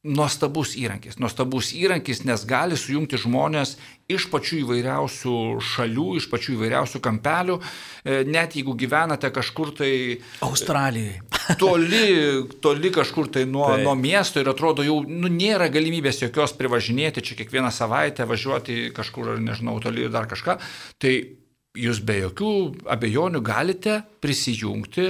nuostabus 0.05 0.75
įrankis. 0.77 1.17
Nuostabus 1.21 1.71
įrankis, 1.73 2.21
nes 2.27 2.45
gali 2.47 2.77
sujungti 2.77 3.17
žmonės 3.19 3.75
iš 4.11 4.27
pačių 4.29 4.59
įvairiausių 4.61 5.37
šalių, 5.65 6.07
iš 6.19 6.27
pačių 6.29 6.53
įvairiausių 6.55 7.01
kampelių, 7.03 7.55
e, 7.57 8.19
net 8.29 8.53
jeigu 8.57 8.75
gyvenate 8.77 9.31
kažkur 9.33 9.73
tai... 9.79 9.91
Australijoje. 10.45 11.23
Toli, 11.61 12.05
toli 12.61 12.89
kažkur 12.93 13.29
tai 13.33 13.45
nuo, 13.49 13.67
tai. 13.73 13.83
nuo 13.85 13.95
miesto 13.97 14.41
ir 14.41 14.49
atrodo 14.49 14.85
jau 14.85 14.99
nu, 15.05 15.29
nėra 15.29 15.69
galimybės 15.73 16.23
jokios 16.23 16.55
privažinėti, 16.57 17.21
čia 17.25 17.37
kiekvieną 17.41 17.69
savaitę 17.73 18.25
važiuoti 18.29 18.91
kažkur, 18.95 19.35
nežinau, 19.41 19.77
toli 19.81 20.05
ir 20.05 20.13
dar 20.13 20.29
kažką. 20.29 20.57
Tai 21.01 21.13
jūs 21.77 22.01
be 22.05 22.21
jokių 22.23 22.53
abejonių 22.93 23.41
galite 23.45 23.99
prisijungti 24.23 25.09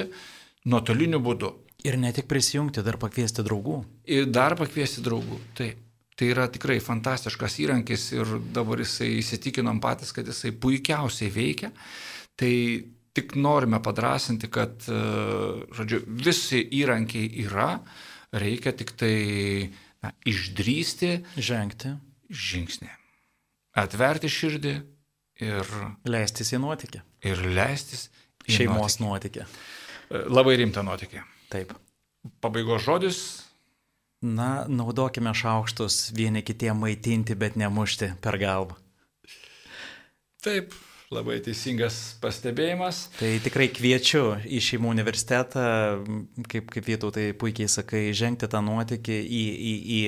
nuotoliniu 0.71 1.21
būdu. 1.23 1.51
Ir 1.85 1.97
ne 2.01 2.11
tik 2.15 2.27
prisijungti, 2.29 2.81
dar 2.85 2.97
pakviesti 3.01 3.43
draugų. 3.45 3.79
Ir 4.09 4.29
dar 4.33 4.55
pakviesti 4.57 5.03
draugų, 5.05 5.39
taip. 5.57 5.81
Tai 6.15 6.27
yra 6.31 6.45
tikrai 6.47 6.77
fantastiškas 6.79 7.57
įrankis 7.59 8.05
ir 8.15 8.37
dabar 8.55 8.79
jisai 8.79 9.17
įsitikinom 9.19 9.81
patys, 9.83 10.13
kad 10.15 10.27
jisai 10.31 10.53
puikiausiai 10.55 11.27
veikia. 11.33 11.73
Tai 12.39 12.51
tik 13.15 13.35
norime 13.35 13.81
padrasinti, 13.83 14.47
kad, 14.51 14.87
e, 14.87 15.01
žodžiu, 15.75 15.99
visi 16.07 16.61
įrankiai 16.79 17.43
yra, 17.43 17.67
reikia 18.31 18.71
tik 18.79 18.95
tai 18.95 19.17
na, 19.99 20.13
išdrysti. 20.23 21.11
Žengti. 21.35 21.97
Žingsnį. 22.31 22.91
Atverti 23.83 24.31
širdį 24.31 24.75
ir... 25.43 25.77
Leistis 26.07 26.55
į 26.55 26.63
nuotykį. 26.63 27.03
Ir 27.27 27.45
leistis 27.59 28.07
į 28.47 28.61
šeimos 28.61 29.01
nuotykį. 29.03 29.43
nuotykį. 29.43 30.29
Labai 30.31 30.55
rimtą 30.63 30.83
nuotykį. 30.87 31.34
Taip. 31.51 31.73
Pabaigos 32.41 32.85
žodis. 32.85 33.19
Na, 34.25 34.65
naudokime 34.67 35.33
šaukštus 35.37 36.09
vieni 36.17 36.41
kitiem 36.41 36.79
maitinti, 36.81 37.35
bet 37.37 37.57
nemušti 37.59 38.15
per 38.23 38.39
galvą. 38.41 38.77
Taip, 40.41 40.73
Labai 41.13 41.37
teisingas 41.45 42.15
pastebėjimas. 42.17 43.03
Tai 43.19 43.27
tikrai 43.45 43.67
kviečiu 43.69 44.39
į 44.41 44.57
šeimų 44.65 44.89
universitetą, 44.89 45.65
kaip, 46.49 46.71
kaip 46.73 46.87
Vytautai 46.89 47.25
puikiai 47.37 47.69
sakai, 47.69 48.07
žengti 48.17 48.49
tą 48.49 48.61
nuotykį 48.65 49.13
į, 49.21 49.41
į, 49.53 49.73
į, 49.97 49.99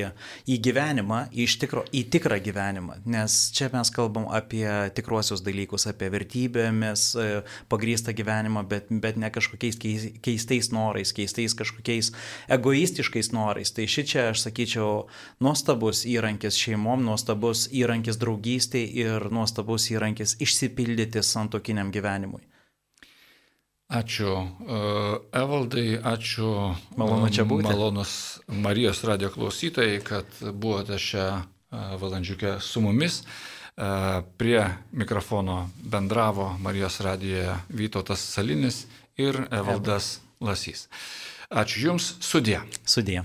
į 0.50 0.58
gyvenimą, 0.66 1.20
į, 1.30 1.46
tikro, 1.62 1.84
į 1.94 2.02
tikrą 2.14 2.40
gyvenimą. 2.42 2.98
Nes 3.14 3.36
čia 3.54 3.70
mes 3.74 3.92
kalbam 3.94 4.26
apie 4.34 4.66
tikruosius 4.98 5.44
dalykus, 5.46 5.86
apie 5.92 6.10
vertybėmis 6.14 7.06
e, 7.14 7.28
pagrįstą 7.70 8.16
gyvenimą, 8.18 8.66
bet, 8.70 8.90
bet 8.90 9.22
ne 9.22 9.30
kažkokiais 9.34 9.78
keistais 10.26 10.72
norais, 10.74 11.14
keistais 11.14 11.54
kažkokiais 11.58 12.10
egoistiškais 12.58 13.32
norais. 13.38 13.74
Tai 13.74 13.86
ši 13.86 14.08
čia, 14.14 14.26
aš 14.32 14.48
sakyčiau, 14.48 15.06
nuostabus 15.46 16.08
įrankis 16.10 16.58
šeimom, 16.58 17.06
nuostabus 17.06 17.68
įrankis 17.70 18.18
draugystėje 18.18 19.06
ir 19.06 19.30
nuostabus 19.30 19.92
įrankis 19.94 20.40
išsipildyti 20.42 20.88
pildyti 20.98 21.24
santokiniam 21.24 21.92
gyvenimui? 21.92 22.42
Ačiū 23.88 24.32
uh, 24.36 24.48
Evaldai, 25.32 25.96
ačiū 25.96 26.76
Malonu 26.98 27.30
čia 27.32 27.46
būti. 27.48 27.64
Malonus 27.70 28.42
Marijos 28.48 29.04
radio 29.08 29.30
klausytojai, 29.32 30.02
kad 30.04 30.26
buvote 30.52 30.98
šią 31.00 31.28
uh, 31.38 31.96
valandžiukę 32.02 32.58
su 32.60 32.82
mumis. 32.82 33.22
Uh, 33.78 34.26
prie 34.38 34.66
mikrofono 34.92 35.70
bendravo 35.78 36.58
Marijos 36.60 37.00
radijoje 37.00 37.56
Vytautas 37.70 38.20
Salinis 38.20 38.88
ir 39.16 39.46
Evaldas 39.52 40.20
Lasys. 40.42 40.90
Ačiū 41.48 41.88
Jums, 41.88 42.18
sudė. 42.20 42.66
Sudė. 42.84 43.22